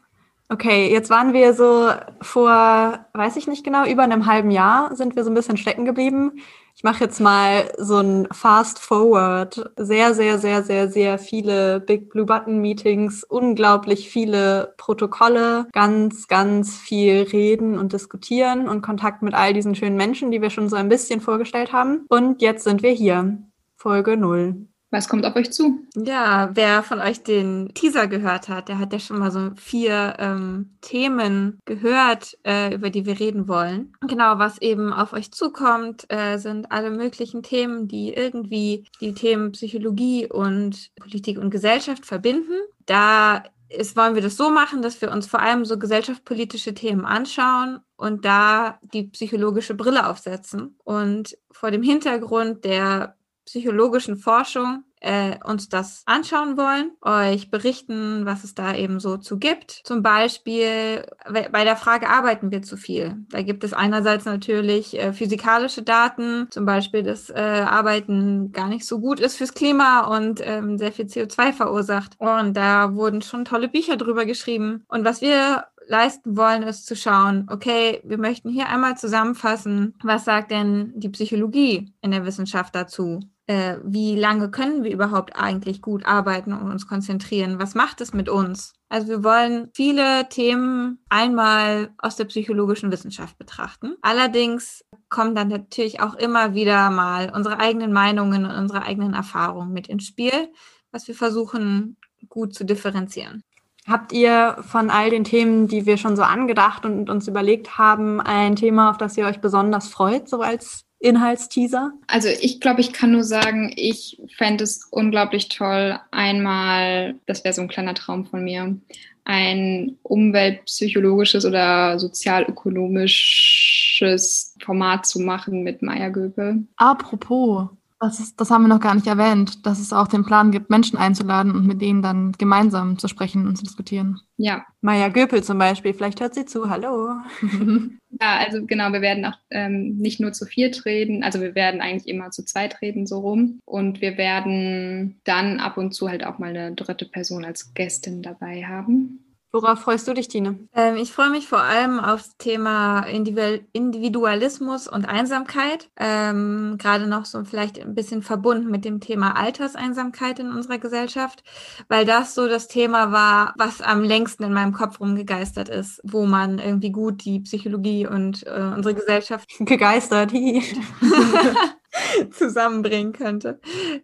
Okay, 0.49 0.91
jetzt 0.91 1.11
waren 1.11 1.35
wir 1.35 1.53
so 1.53 1.91
vor, 2.23 3.07
weiß 3.13 3.37
ich 3.37 3.47
nicht 3.47 3.65
genau, 3.65 3.85
über 3.87 4.03
einem 4.03 4.25
halben 4.25 4.51
Jahr 4.51 4.97
sind 4.97 5.15
wir 5.15 5.23
so 5.23 5.31
ein 5.31 5.35
bisschen 5.35 5.59
stecken 5.59 5.85
geblieben. 5.85 6.41
Ich 6.79 6.85
mache 6.85 7.03
jetzt 7.03 7.19
mal 7.19 7.73
so 7.77 7.97
ein 7.97 8.29
Fast 8.31 8.79
Forward. 8.79 9.69
Sehr, 9.77 10.15
sehr, 10.15 10.39
sehr, 10.39 10.63
sehr, 10.63 10.89
sehr 10.89 11.19
viele 11.19 11.81
Big 11.81 12.09
Blue 12.09 12.25
Button 12.25 12.61
Meetings, 12.61 13.25
unglaublich 13.25 14.09
viele 14.09 14.75
Protokolle, 14.77 15.67
ganz, 15.73 16.29
ganz 16.29 16.77
viel 16.77 17.23
reden 17.33 17.77
und 17.77 17.93
diskutieren 17.93 18.69
und 18.69 18.81
Kontakt 18.81 19.23
mit 19.23 19.35
all 19.35 19.55
diesen 19.55 19.75
schönen 19.75 19.97
Menschen, 19.97 20.31
die 20.31 20.41
wir 20.41 20.51
schon 20.51 20.69
so 20.69 20.77
ein 20.77 20.89
bisschen 20.89 21.21
vorgestellt 21.21 21.73
haben. 21.73 22.07
Und 22.09 22.43
jetzt 22.43 22.63
sind 22.63 22.85
wir 22.85 22.93
hier. 22.93 23.39
Folge 23.75 24.17
0. 24.17 24.69
Was 24.91 25.09
kommt 25.09 25.27
auf 25.27 25.37
euch 25.37 25.53
zu? 25.53 25.87
Ja, 25.95 26.51
wer 26.55 26.83
von 26.83 27.01
euch 27.01 27.23
den 27.23 27.73
Teaser 27.75 28.07
gehört 28.07 28.49
hat, 28.49 28.69
der 28.69 28.79
hat 28.79 28.93
ja 28.93 28.99
schon 28.99 29.19
mal 29.19 29.31
so 29.31 29.51
vier 29.57 30.15
ähm, 30.19 30.79
Themen 30.81 31.61
gehört, 31.67 32.39
äh, 32.45 32.75
über 32.75 32.89
die 32.89 33.05
wir 33.05 33.21
reden 33.21 33.49
wollen. 33.49 33.93
Genau, 34.07 34.39
was 34.39 34.63
eben 34.63 34.95
auf 34.95 35.13
euch 35.13 35.31
zukommt, 35.31 36.07
äh, 36.09 36.39
sind 36.39 36.73
alle 36.73 36.91
möglichen 36.91 37.43
Themen, 37.43 37.87
die 37.87 38.15
irgendwie 38.15 38.85
die 39.03 39.13
Themen 39.13 39.53
Psychologie 39.53 40.27
und 40.27 40.91
Politik 40.97 41.39
und 41.39 41.51
Gesellschaft 41.51 42.07
verbinden. 42.07 42.55
Da 42.87 43.43
ist, 43.69 43.95
wollen 43.97 44.15
wir 44.15 44.23
das 44.23 44.39
so 44.39 44.51
machen, 44.51 44.81
dass 44.81 45.03
wir 45.03 45.13
uns 45.13 45.27
vor 45.27 45.41
allem 45.41 45.67
so 45.67 45.79
gesellschaftspolitische 45.79 46.73
Themen 46.73 47.05
anschauen 47.05 47.81
und 47.97 48.25
da 48.25 48.79
die 48.95 49.05
psychologische 49.09 49.75
Brille 49.75 50.09
aufsetzen. 50.09 50.79
Und 50.85 51.37
vor 51.51 51.71
dem 51.71 51.83
Hintergrund 51.83 52.65
der 52.65 53.18
psychologischen 53.49 54.17
Forschung 54.17 54.85
äh, 55.01 55.37
uns 55.45 55.69
das 55.69 56.03
anschauen 56.07 56.57
wollen, 56.57 56.91
euch 57.03 57.51
berichten, 57.51 58.27
was 58.27 58.45
es 58.45 58.55
da 58.55 58.75
eben 58.75 59.01
so 59.01 59.17
zu 59.17 59.39
gibt. 59.39 59.81
Zum 59.85 60.03
Beispiel 60.03 61.07
bei 61.31 61.65
der 61.65 61.77
Frage, 61.77 62.09
arbeiten 62.09 62.51
wir 62.51 62.63
zu 62.63 62.77
viel? 62.77 63.17
Da 63.31 63.43
gibt 63.43 63.65
es 63.65 63.73
einerseits 63.73 64.25
natürlich 64.25 64.99
äh, 64.99 65.13
physikalische 65.13 65.83
Daten, 65.83 66.49
zum 66.51 66.67
Beispiel, 66.67 67.03
dass 67.03 67.31
äh, 67.31 67.35
Arbeiten 67.35 68.53
gar 68.53 68.69
nicht 68.69 68.87
so 68.87 69.01
gut 69.01 69.21
ist 69.21 69.37
fürs 69.37 69.55
Klima 69.55 70.01
und 70.17 70.41
ähm, 70.45 70.79
sehr 70.79 70.93
viel 70.93 71.07
CO2 71.07 71.53
verursacht. 71.53 72.17
Und 72.19 72.57
da 72.57 72.95
wurden 72.95 73.23
schon 73.23 73.45
tolle 73.45 73.69
Bücher 73.69 73.97
drüber 73.97 74.27
geschrieben. 74.27 74.85
Und 74.89 75.05
was 75.05 75.21
wir 75.21 75.65
leisten 75.87 76.37
wollen, 76.37 76.63
ist 76.63 76.87
zu 76.87 76.95
schauen, 76.97 77.47
okay, 77.51 78.01
wir 78.05 78.19
möchten 78.19 78.51
hier 78.51 78.69
einmal 78.69 78.97
zusammenfassen, 78.97 79.95
was 80.03 80.25
sagt 80.25 80.51
denn 80.51 80.93
die 80.97 81.09
Psychologie 81.09 81.93
in 82.03 82.11
der 82.11 82.27
Wissenschaft 82.27 82.75
dazu? 82.75 83.21
Äh, 83.49 83.79
wie 83.83 84.15
lange 84.15 84.51
können 84.51 84.85
wir 84.85 84.93
überhaupt 84.93 85.35
eigentlich 85.35 85.81
gut 85.81 86.05
arbeiten 86.05 86.53
und 86.53 86.71
uns 86.71 86.87
konzentrieren? 86.87 87.59
Was 87.59 87.75
macht 87.75 88.03
es 88.03 88.13
mit 88.13 88.29
uns? 88.29 88.75
Also 88.91 89.09
wir 89.09 89.25
wollen 89.25 89.71
viele 89.75 90.29
Themen 90.29 90.99
einmal 91.09 91.89
aus 91.97 92.17
der 92.17 92.27
psychologischen 92.27 92.93
Wissenschaft 92.93 93.39
betrachten. 93.39 93.95
Allerdings 94.03 94.85
kommen 95.09 95.35
dann 95.35 95.49
natürlich 95.49 96.01
auch 96.01 96.15
immer 96.15 96.53
wieder 96.55 96.91
mal 96.91 97.33
unsere 97.35 97.59
eigenen 97.59 97.93
Meinungen 97.93 98.45
und 98.45 98.55
unsere 98.55 98.83
eigenen 98.83 99.15
Erfahrungen 99.15 99.73
mit 99.73 99.89
ins 99.89 100.05
Spiel, 100.05 100.53
was 100.93 101.09
wir 101.09 101.15
versuchen 101.15 101.97
gut 102.29 102.55
zu 102.55 102.65
differenzieren. 102.65 103.43
Habt 103.87 104.13
ihr 104.13 104.59
von 104.61 104.91
all 104.91 105.09
den 105.09 105.25
Themen, 105.25 105.69
die 105.69 105.87
wir 105.87 105.97
schon 105.97 106.17
so 106.17 106.23
angedacht 106.23 106.85
und 106.85 107.09
uns 107.09 107.27
überlegt 107.27 107.79
haben, 107.79 108.21
ein 108.21 108.57
Thema, 108.57 108.91
auf 108.91 108.99
das 108.99 109.17
ihr 109.17 109.25
euch 109.25 109.41
besonders 109.41 109.89
freut, 109.89 110.29
so 110.29 110.43
als 110.43 110.85
Inhaltsteaser? 111.01 111.93
Also 112.07 112.29
ich 112.29 112.61
glaube, 112.61 112.81
ich 112.81 112.93
kann 112.93 113.11
nur 113.13 113.25
sagen, 113.25 113.73
ich 113.77 114.21
fände 114.37 114.65
es 114.65 114.87
unglaublich 114.91 115.49
toll, 115.49 115.99
einmal, 116.11 117.15
das 117.27 117.45
wäre 117.45 117.55
so 117.55 117.63
ein 117.63 117.69
kleiner 117.69 117.95
Traum 117.95 118.27
von 118.27 118.43
mir, 118.43 118.77
ein 119.25 119.97
umweltpsychologisches 120.03 121.45
oder 121.45 121.99
sozialökonomisches 121.99 124.55
Format 124.65 125.07
zu 125.07 125.21
machen 125.21 125.63
mit 125.63 125.83
Maya 125.83 126.09
Göpel. 126.09 126.65
Apropos, 126.77 127.69
das, 128.01 128.21
ist, 128.21 128.41
das 128.41 128.51
haben 128.51 128.63
wir 128.63 128.69
noch 128.69 128.81
gar 128.81 128.95
nicht 128.95 129.07
erwähnt, 129.07 129.67
dass 129.67 129.81
es 129.81 129.93
auch 129.93 130.07
den 130.07 130.25
Plan 130.25 130.51
gibt, 130.51 130.71
Menschen 130.71 130.99
einzuladen 130.99 131.53
und 131.53 131.67
mit 131.67 131.81
denen 131.81 132.03
dann 132.03 132.33
gemeinsam 132.33 132.99
zu 132.99 133.09
sprechen 133.09 133.47
und 133.47 133.57
zu 133.57 133.65
diskutieren. 133.65 134.21
Ja. 134.37 134.65
Maya 134.81 135.09
Göpel 135.09 135.43
zum 135.43 135.59
Beispiel, 135.59 135.93
vielleicht 135.95 136.21
hört 136.21 136.35
sie 136.35 136.47
zu. 136.47 136.71
Hallo. 136.71 137.17
ja, 138.21 138.39
also 138.39 138.65
genau, 138.67 138.93
wir 138.93 139.01
werden 139.01 139.25
auch 139.25 139.39
ähm, 139.51 139.97
nicht 139.97 140.21
nur 140.21 140.33
zu 140.33 140.47
viert 140.47 140.85
reden, 140.85 141.25
also 141.25 141.41
wir 141.41 141.55
werden 141.57 141.81
eigentlich 141.81 142.07
immer 142.07 142.31
zu 142.31 142.45
zweit 142.45 142.81
reden, 142.81 143.07
so 143.07 143.19
rum. 143.19 143.59
Und 143.65 144.01
wir 144.01 144.17
werden 144.17 145.21
dann 145.25 145.59
ab 145.59 145.77
und 145.77 145.93
zu 145.93 146.09
halt 146.09 146.25
auch 146.25 146.39
mal 146.39 146.51
eine 146.51 146.75
dritte 146.75 147.07
Person 147.07 147.45
als 147.45 147.75
Gästin 147.75 148.23
dabei 148.23 148.65
haben. 148.65 149.25
Worauf 149.51 149.81
freust 149.81 150.07
du 150.07 150.13
dich, 150.13 150.29
Tine? 150.29 150.69
Ähm, 150.75 150.97
ich 150.97 151.11
freue 151.11 151.31
mich 151.31 151.49
vor 151.49 151.63
allem 151.63 152.01
aufs 152.01 152.37
Thema 152.37 153.01
Individualismus 153.01 154.87
und 154.87 155.07
Einsamkeit. 155.07 155.89
Ähm, 155.97 156.77
Gerade 156.77 157.07
noch 157.07 157.25
so 157.25 157.43
vielleicht 157.45 157.81
ein 157.81 157.95
bisschen 157.95 158.21
verbunden 158.21 158.71
mit 158.71 158.85
dem 158.85 159.01
Thema 159.01 159.37
Alterseinsamkeit 159.39 160.39
in 160.39 160.51
unserer 160.51 160.77
Gesellschaft, 160.77 161.45
weil 161.89 162.05
das 162.05 162.35
so 162.35 162.47
das 162.47 162.69
Thema 162.69 163.11
war, 163.11 163.55
was 163.57 163.81
am 163.81 164.03
längsten 164.03 164.43
in 164.45 164.53
meinem 164.53 164.75
Kopf 164.75 165.01
rumgegeistert 165.01 165.71
ist, 165.71 166.03
wo 166.05 166.27
man 166.27 166.59
irgendwie 166.59 166.93
gut 166.93 167.25
die 167.25 167.41
Psychologie 167.41 168.07
und 168.07 168.47
äh, 168.47 168.73
unsere 168.77 168.95
Gesellschaft 168.95 169.49
gegeistert 169.61 170.31
zusammenbringen 172.33 173.15
könnte. 173.15 173.61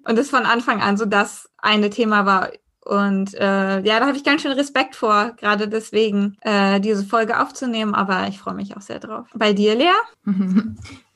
Und 0.08 0.18
es 0.18 0.30
von 0.30 0.46
Anfang 0.46 0.80
an 0.80 0.96
so 0.96 1.04
das 1.04 1.50
eine 1.58 1.90
Thema 1.90 2.24
war, 2.24 2.50
und 2.84 3.34
äh, 3.34 3.80
ja, 3.80 3.98
da 3.98 4.06
habe 4.06 4.16
ich 4.16 4.24
ganz 4.24 4.42
schön 4.42 4.52
Respekt 4.52 4.94
vor, 4.94 5.32
gerade 5.36 5.68
deswegen 5.68 6.36
äh, 6.42 6.80
diese 6.80 7.04
Folge 7.04 7.40
aufzunehmen, 7.40 7.94
aber 7.94 8.28
ich 8.28 8.38
freue 8.38 8.54
mich 8.54 8.76
auch 8.76 8.82
sehr 8.82 9.00
drauf. 9.00 9.26
Bei 9.34 9.52
dir, 9.54 9.74
Lea? 9.74 9.92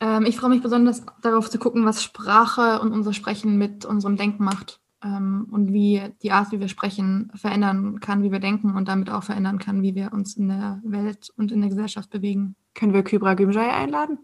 ähm, 0.00 0.26
ich 0.26 0.36
freue 0.36 0.50
mich 0.50 0.62
besonders 0.62 1.04
darauf 1.20 1.50
zu 1.50 1.58
gucken, 1.58 1.84
was 1.84 2.02
Sprache 2.02 2.80
und 2.80 2.92
unser 2.92 3.12
Sprechen 3.12 3.58
mit 3.58 3.84
unserem 3.84 4.16
Denken 4.16 4.44
macht 4.44 4.80
ähm, 5.04 5.46
und 5.50 5.72
wie 5.72 6.02
die 6.22 6.32
Art, 6.32 6.52
wie 6.52 6.60
wir 6.60 6.68
sprechen, 6.68 7.30
verändern 7.34 8.00
kann, 8.00 8.22
wie 8.22 8.32
wir 8.32 8.40
denken 8.40 8.74
und 8.74 8.88
damit 8.88 9.10
auch 9.10 9.22
verändern 9.22 9.58
kann, 9.58 9.82
wie 9.82 9.94
wir 9.94 10.12
uns 10.12 10.36
in 10.36 10.48
der 10.48 10.80
Welt 10.84 11.30
und 11.36 11.52
in 11.52 11.60
der 11.60 11.70
Gesellschaft 11.70 12.10
bewegen. 12.10 12.56
Können 12.74 12.94
wir 12.94 13.02
Kybra 13.02 13.34
Gümjai 13.34 13.70
einladen? 13.70 14.18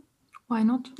Why 0.48 0.64
not? 0.64 0.90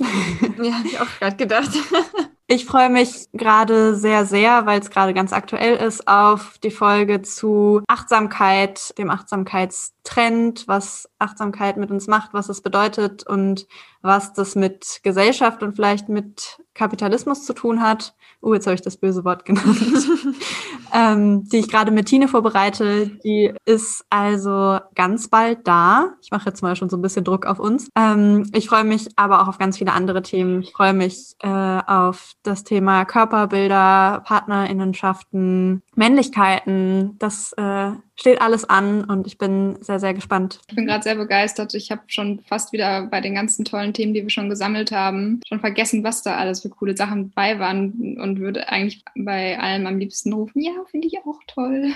ja, 0.63 0.73
habe 0.73 0.87
ich 0.87 0.99
auch 0.99 1.19
gerade 1.19 1.35
gedacht. 1.35 1.71
Ich 2.47 2.65
freue 2.65 2.91
mich 2.91 3.27
gerade 3.33 3.95
sehr, 3.95 4.23
sehr, 4.27 4.67
weil 4.67 4.79
es 4.79 4.91
gerade 4.91 5.15
ganz 5.15 5.33
aktuell 5.33 5.77
ist, 5.77 6.07
auf 6.07 6.59
die 6.59 6.69
Folge 6.69 7.23
zu 7.23 7.81
Achtsamkeit, 7.87 8.95
dem 8.99 9.09
Achtsamkeitstrend, 9.09 10.67
was 10.67 11.09
Achtsamkeit 11.17 11.77
mit 11.77 11.89
uns 11.89 12.05
macht, 12.05 12.33
was 12.33 12.49
es 12.49 12.61
bedeutet 12.61 13.25
und 13.25 13.65
was 14.05 14.33
das 14.33 14.55
mit 14.55 14.99
Gesellschaft 15.03 15.63
und 15.63 15.73
vielleicht 15.75 16.09
mit 16.09 16.57
Kapitalismus 16.73 17.45
zu 17.45 17.53
tun 17.53 17.81
hat. 17.81 18.13
Oh, 18.41 18.53
jetzt 18.53 18.67
habe 18.67 18.75
ich 18.75 18.81
das 18.81 18.97
böse 18.97 19.25
Wort 19.25 19.45
genannt. 19.45 19.79
ähm, 20.93 21.47
die 21.49 21.57
ich 21.57 21.69
gerade 21.69 21.91
mit 21.91 22.05
Tine 22.07 22.27
vorbereite. 22.27 23.07
Die 23.23 23.53
ist 23.65 24.05
also 24.09 24.79
ganz 24.93 25.29
bald 25.29 25.67
da. 25.67 26.13
Ich 26.21 26.31
mache 26.31 26.49
jetzt 26.49 26.61
mal 26.61 26.75
schon 26.75 26.89
so 26.89 26.97
ein 26.97 27.01
bisschen 27.01 27.23
Druck 27.23 27.45
auf 27.45 27.59
uns. 27.59 27.89
Ähm, 27.95 28.49
ich 28.53 28.69
freue 28.69 28.83
mich 28.83 29.07
aber 29.15 29.41
auch 29.41 29.47
auf 29.47 29.57
ganz 29.57 29.77
viele 29.77 29.93
andere 29.93 30.21
Themen. 30.21 30.61
Ich 30.61 30.73
freue 30.73 30.93
mich 30.93 31.35
äh, 31.39 31.47
auf 31.47 32.33
das 32.43 32.63
Thema 32.63 33.05
Körperbilder, 33.05 34.21
Partnerinnenschaften, 34.25 35.81
Männlichkeiten. 35.95 37.15
Das 37.19 37.53
äh, 37.53 37.91
steht 38.15 38.41
alles 38.41 38.65
an 38.65 39.03
und 39.03 39.27
ich 39.27 39.37
bin 39.37 39.77
sehr, 39.81 39.99
sehr 39.99 40.13
gespannt. 40.13 40.59
Ich 40.69 40.75
bin 40.75 40.85
gerade 40.85 41.03
sehr 41.03 41.15
begeistert. 41.15 41.73
Ich 41.73 41.91
habe 41.91 42.01
schon 42.07 42.39
fast 42.47 42.71
wieder 42.73 43.07
bei 43.07 43.21
den 43.21 43.35
ganzen 43.35 43.65
tollen 43.65 43.93
Themen, 43.93 44.13
die 44.13 44.23
wir 44.23 44.29
schon 44.29 44.49
gesammelt 44.49 44.91
haben, 44.91 45.41
schon 45.47 45.59
vergessen, 45.59 46.03
was 46.03 46.23
da 46.23 46.35
alles 46.35 46.61
für 46.61 46.69
coole 46.69 46.95
Sachen 46.95 47.31
bei 47.31 47.59
waren 47.59 48.17
und 48.21 48.39
würde 48.39 48.69
eigentlich 48.69 49.03
bei 49.15 49.59
allem 49.59 49.85
am 49.85 49.97
liebsten 49.97 50.33
rufen, 50.33 50.61
ja, 50.61 50.71
finde 50.89 51.07
ich 51.07 51.19
auch 51.19 51.39
toll. 51.47 51.91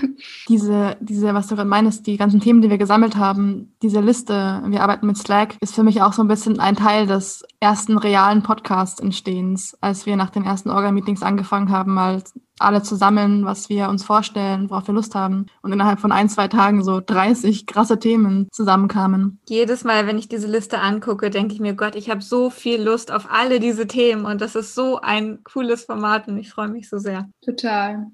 Diese, 0.47 0.97
diese, 0.99 1.33
was 1.33 1.47
du 1.47 1.55
gerade 1.55 1.69
meinst, 1.69 2.07
die 2.07 2.17
ganzen 2.17 2.39
Themen, 2.39 2.61
die 2.61 2.69
wir 2.69 2.77
gesammelt 2.77 3.15
haben, 3.15 3.73
diese 3.81 4.01
Liste, 4.01 4.61
wir 4.65 4.81
arbeiten 4.81 5.07
mit 5.07 5.17
Slack, 5.17 5.55
ist 5.61 5.75
für 5.75 5.83
mich 5.83 6.01
auch 6.01 6.13
so 6.13 6.21
ein 6.21 6.27
bisschen 6.27 6.59
ein 6.59 6.75
Teil 6.75 7.07
des 7.07 7.43
ersten 7.59 7.97
realen 7.97 8.43
Podcast-Entstehens, 8.43 9.77
als 9.81 10.05
wir 10.05 10.15
nach 10.15 10.29
den 10.29 10.43
ersten 10.43 10.69
Orga-Meetings 10.69 11.23
angefangen 11.23 11.69
haben, 11.69 11.93
mal 11.93 12.21
alle 12.59 12.81
zu 12.83 12.95
sammeln, 12.95 13.45
was 13.45 13.69
wir 13.69 13.89
uns 13.89 14.03
vorstellen, 14.03 14.69
worauf 14.69 14.87
wir 14.87 14.93
Lust 14.93 15.15
haben. 15.15 15.47
Und 15.61 15.71
innerhalb 15.71 15.99
von 15.99 16.11
ein, 16.11 16.29
zwei 16.29 16.47
Tagen 16.47 16.83
so 16.83 17.01
30 17.05 17.65
krasse 17.65 17.99
Themen 17.99 18.47
zusammenkamen. 18.51 19.39
Jedes 19.47 19.83
Mal, 19.83 20.07
wenn 20.07 20.17
ich 20.17 20.27
diese 20.27 20.47
Liste 20.47 20.79
angucke, 20.79 21.29
denke 21.29 21.53
ich 21.53 21.59
mir, 21.59 21.73
Gott, 21.73 21.95
ich 21.95 22.09
habe 22.09 22.21
so 22.21 22.49
viel 22.49 22.81
Lust 22.81 23.11
auf 23.11 23.27
alle 23.31 23.59
diese 23.59 23.87
Themen 23.87 24.25
und 24.25 24.41
das 24.41 24.55
ist 24.55 24.75
so 24.75 24.99
ein 25.01 25.43
cooles 25.43 25.85
Format 25.85 26.27
und 26.27 26.37
ich 26.37 26.49
freue 26.51 26.69
mich 26.69 26.89
so 26.89 26.97
sehr. 26.97 27.29
Total. 27.43 28.07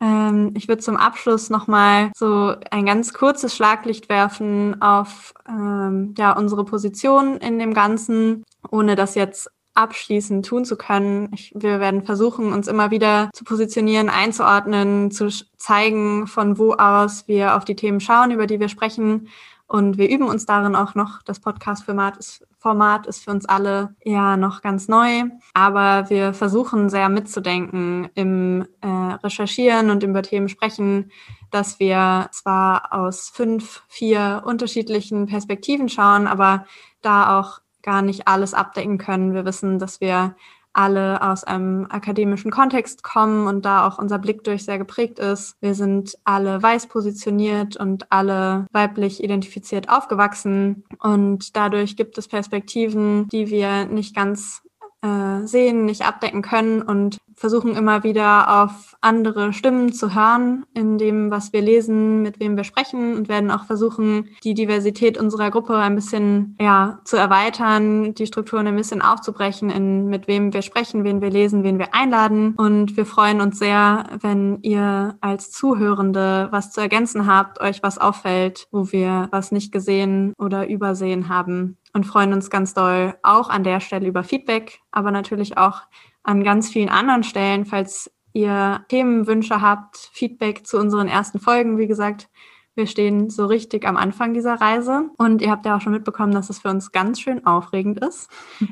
Ähm, 0.00 0.52
ich 0.54 0.68
würde 0.68 0.82
zum 0.82 0.96
Abschluss 0.96 1.50
nochmal 1.50 2.10
so 2.16 2.54
ein 2.70 2.86
ganz 2.86 3.12
kurzes 3.12 3.54
Schlaglicht 3.54 4.08
werfen 4.08 4.80
auf 4.82 5.32
ähm, 5.48 6.14
ja, 6.18 6.36
unsere 6.36 6.64
Position 6.64 7.38
in 7.38 7.58
dem 7.58 7.74
Ganzen, 7.74 8.44
ohne 8.70 8.96
das 8.96 9.14
jetzt 9.14 9.50
abschließend 9.74 10.46
tun 10.46 10.64
zu 10.64 10.76
können. 10.76 11.30
Ich, 11.34 11.52
wir 11.54 11.80
werden 11.80 12.04
versuchen, 12.04 12.52
uns 12.52 12.68
immer 12.68 12.90
wieder 12.90 13.30
zu 13.32 13.44
positionieren, 13.44 14.08
einzuordnen, 14.08 15.10
zu 15.10 15.28
zeigen, 15.56 16.26
von 16.26 16.58
wo 16.58 16.74
aus 16.74 17.26
wir 17.28 17.56
auf 17.56 17.64
die 17.64 17.76
Themen 17.76 18.00
schauen, 18.00 18.30
über 18.30 18.46
die 18.46 18.60
wir 18.60 18.68
sprechen. 18.68 19.28
Und 19.66 19.96
wir 19.96 20.08
üben 20.08 20.28
uns 20.28 20.46
darin 20.46 20.76
auch 20.76 20.94
noch. 20.94 21.22
Das 21.22 21.40
Podcast-Format 21.40 22.18
ist, 22.18 22.46
Format 22.58 23.06
ist 23.06 23.24
für 23.24 23.30
uns 23.30 23.46
alle 23.46 23.96
ja 24.04 24.36
noch 24.36 24.62
ganz 24.62 24.88
neu. 24.88 25.24
Aber 25.54 26.10
wir 26.10 26.34
versuchen 26.34 26.90
sehr 26.90 27.08
mitzudenken 27.08 28.08
im 28.14 28.66
äh, 28.82 28.86
Recherchieren 28.86 29.90
und 29.90 30.02
über 30.02 30.22
Themen 30.22 30.48
sprechen, 30.48 31.10
dass 31.50 31.80
wir 31.80 32.28
zwar 32.30 32.92
aus 32.92 33.30
fünf, 33.30 33.82
vier 33.88 34.42
unterschiedlichen 34.44 35.26
Perspektiven 35.26 35.88
schauen, 35.88 36.26
aber 36.26 36.66
da 37.00 37.40
auch 37.40 37.60
gar 37.84 38.02
nicht 38.02 38.26
alles 38.26 38.54
abdecken 38.54 38.98
können. 38.98 39.34
Wir 39.34 39.44
wissen, 39.44 39.78
dass 39.78 40.00
wir 40.00 40.34
alle 40.72 41.22
aus 41.22 41.44
einem 41.44 41.86
akademischen 41.88 42.50
Kontext 42.50 43.04
kommen 43.04 43.46
und 43.46 43.64
da 43.64 43.86
auch 43.86 43.98
unser 43.98 44.18
Blick 44.18 44.42
durch 44.42 44.64
sehr 44.64 44.76
geprägt 44.76 45.20
ist. 45.20 45.56
Wir 45.60 45.74
sind 45.74 46.18
alle 46.24 46.60
weiß 46.60 46.88
positioniert 46.88 47.76
und 47.76 48.10
alle 48.10 48.66
weiblich 48.72 49.22
identifiziert 49.22 49.88
aufgewachsen 49.88 50.84
und 50.98 51.56
dadurch 51.56 51.96
gibt 51.96 52.18
es 52.18 52.26
Perspektiven, 52.26 53.28
die 53.28 53.48
wir 53.50 53.84
nicht 53.84 54.16
ganz 54.16 54.62
äh, 55.02 55.46
sehen, 55.46 55.84
nicht 55.84 56.04
abdecken 56.04 56.42
können 56.42 56.82
und 56.82 57.18
versuchen 57.36 57.76
immer 57.76 58.04
wieder 58.04 58.62
auf 58.62 58.96
andere 59.00 59.52
Stimmen 59.52 59.92
zu 59.92 60.14
hören 60.14 60.64
in 60.74 60.98
dem, 60.98 61.30
was 61.30 61.52
wir 61.52 61.60
lesen, 61.60 62.22
mit 62.22 62.40
wem 62.40 62.56
wir 62.56 62.64
sprechen 62.64 63.16
und 63.16 63.28
werden 63.28 63.50
auch 63.50 63.64
versuchen, 63.64 64.28
die 64.44 64.54
Diversität 64.54 65.18
unserer 65.18 65.50
Gruppe 65.50 65.76
ein 65.76 65.94
bisschen 65.94 66.56
ja, 66.60 67.00
zu 67.04 67.16
erweitern, 67.16 68.14
die 68.14 68.26
Strukturen 68.26 68.66
ein 68.66 68.76
bisschen 68.76 69.02
aufzubrechen, 69.02 69.70
in 69.70 70.06
mit 70.06 70.28
wem 70.28 70.52
wir 70.52 70.62
sprechen, 70.62 71.04
wen 71.04 71.20
wir 71.20 71.30
lesen, 71.30 71.64
wen 71.64 71.78
wir 71.78 71.94
einladen. 71.94 72.54
Und 72.56 72.96
wir 72.96 73.06
freuen 73.06 73.40
uns 73.40 73.58
sehr, 73.58 74.06
wenn 74.20 74.58
ihr 74.62 75.16
als 75.20 75.50
Zuhörende 75.50 76.48
was 76.50 76.70
zu 76.70 76.80
ergänzen 76.80 77.26
habt, 77.26 77.60
euch 77.60 77.82
was 77.82 77.98
auffällt, 77.98 78.68
wo 78.70 78.92
wir 78.92 79.28
was 79.30 79.52
nicht 79.52 79.72
gesehen 79.72 80.34
oder 80.38 80.68
übersehen 80.68 81.28
haben 81.28 81.76
und 81.94 82.04
freuen 82.04 82.32
uns 82.32 82.50
ganz 82.50 82.74
doll 82.74 83.14
auch 83.22 83.48
an 83.48 83.64
der 83.64 83.80
Stelle 83.80 84.08
über 84.08 84.24
Feedback, 84.24 84.80
aber 84.90 85.10
natürlich 85.10 85.56
auch 85.56 85.82
an 86.24 86.42
ganz 86.42 86.70
vielen 86.70 86.88
anderen 86.88 87.22
Stellen, 87.22 87.66
falls 87.66 88.10
ihr 88.32 88.84
Themenwünsche 88.88 89.60
habt, 89.60 90.10
Feedback 90.12 90.66
zu 90.66 90.78
unseren 90.78 91.06
ersten 91.06 91.38
Folgen. 91.38 91.78
Wie 91.78 91.86
gesagt, 91.86 92.28
wir 92.74 92.88
stehen 92.88 93.30
so 93.30 93.46
richtig 93.46 93.86
am 93.86 93.96
Anfang 93.96 94.34
dieser 94.34 94.60
Reise 94.60 95.10
und 95.16 95.40
ihr 95.40 95.52
habt 95.52 95.64
ja 95.64 95.76
auch 95.76 95.80
schon 95.80 95.92
mitbekommen, 95.92 96.32
dass 96.32 96.50
es 96.50 96.58
für 96.58 96.70
uns 96.70 96.90
ganz 96.90 97.20
schön 97.20 97.46
aufregend 97.46 98.00
ist. 98.00 98.28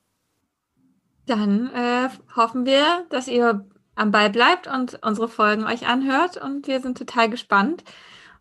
Dann 1.27 1.71
äh, 1.73 2.09
hoffen 2.35 2.67
wir, 2.67 3.07
dass 3.11 3.29
ihr 3.29 3.65
am 3.95 4.11
Ball 4.11 4.31
bleibt 4.31 4.67
und 4.67 4.99
unsere 5.03 5.29
Folgen 5.29 5.65
euch 5.65 5.87
anhört. 5.87 6.37
Und 6.37 6.67
wir 6.67 6.81
sind 6.81 6.99
total 6.99 7.31
gespannt 7.31 7.85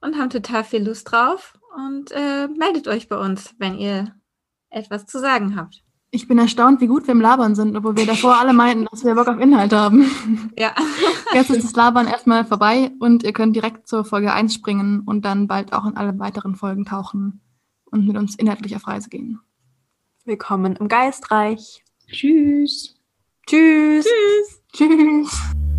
und 0.02 0.18
haben 0.18 0.30
total 0.30 0.64
viel 0.64 0.86
Lust 0.86 1.12
drauf. 1.12 1.54
Und 1.76 2.12
äh, 2.12 2.48
meldet 2.48 2.88
euch 2.88 3.08
bei 3.08 3.18
uns, 3.18 3.54
wenn 3.60 3.78
ihr 3.78 4.16
etwas 4.70 5.06
zu 5.06 5.20
sagen 5.20 5.56
habt. 5.56 5.84
Ich 6.10 6.28
bin 6.28 6.38
erstaunt, 6.40 6.80
wie 6.80 6.88
gut 6.88 7.06
wir 7.06 7.12
im 7.12 7.22
Labern 7.22 7.54
sind, 7.54 7.76
obwohl 7.76 7.98
wir 7.98 8.06
davor 8.06 8.40
alle 8.40 8.54
meinten, 8.54 8.88
dass 8.90 9.04
wir 9.04 9.14
Bock 9.14 9.28
auf 9.28 9.40
Inhalt 9.40 9.74
haben. 9.74 10.52
Ja. 10.58 10.74
Jetzt 11.34 11.50
ist 11.50 11.66
das 11.66 11.76
Labern 11.76 12.08
erstmal 12.08 12.46
vorbei 12.46 12.92
und 13.00 13.24
ihr 13.24 13.34
könnt 13.34 13.56
direkt 13.56 13.88
zur 13.88 14.06
Folge 14.06 14.34
1 14.34 14.54
springen 14.54 15.02
und 15.02 15.26
dann 15.26 15.48
bald 15.48 15.74
auch 15.74 15.86
in 15.86 15.98
alle 15.98 16.18
weiteren 16.18 16.56
Folgen 16.56 16.86
tauchen 16.86 17.42
und 17.92 18.08
mit 18.08 18.18
uns 18.18 18.36
inhaltlich 18.36 18.76
auf 18.76 18.88
Reise 18.88 19.10
gehen. 19.10 19.40
Willkommen 20.24 20.76
im 20.78 20.88
Geistreich. 20.88 21.84
Tschüss. 22.08 22.96
Tschüss. 23.46 24.06
Tschüss. 24.06 24.62
Tschüss. 24.74 25.77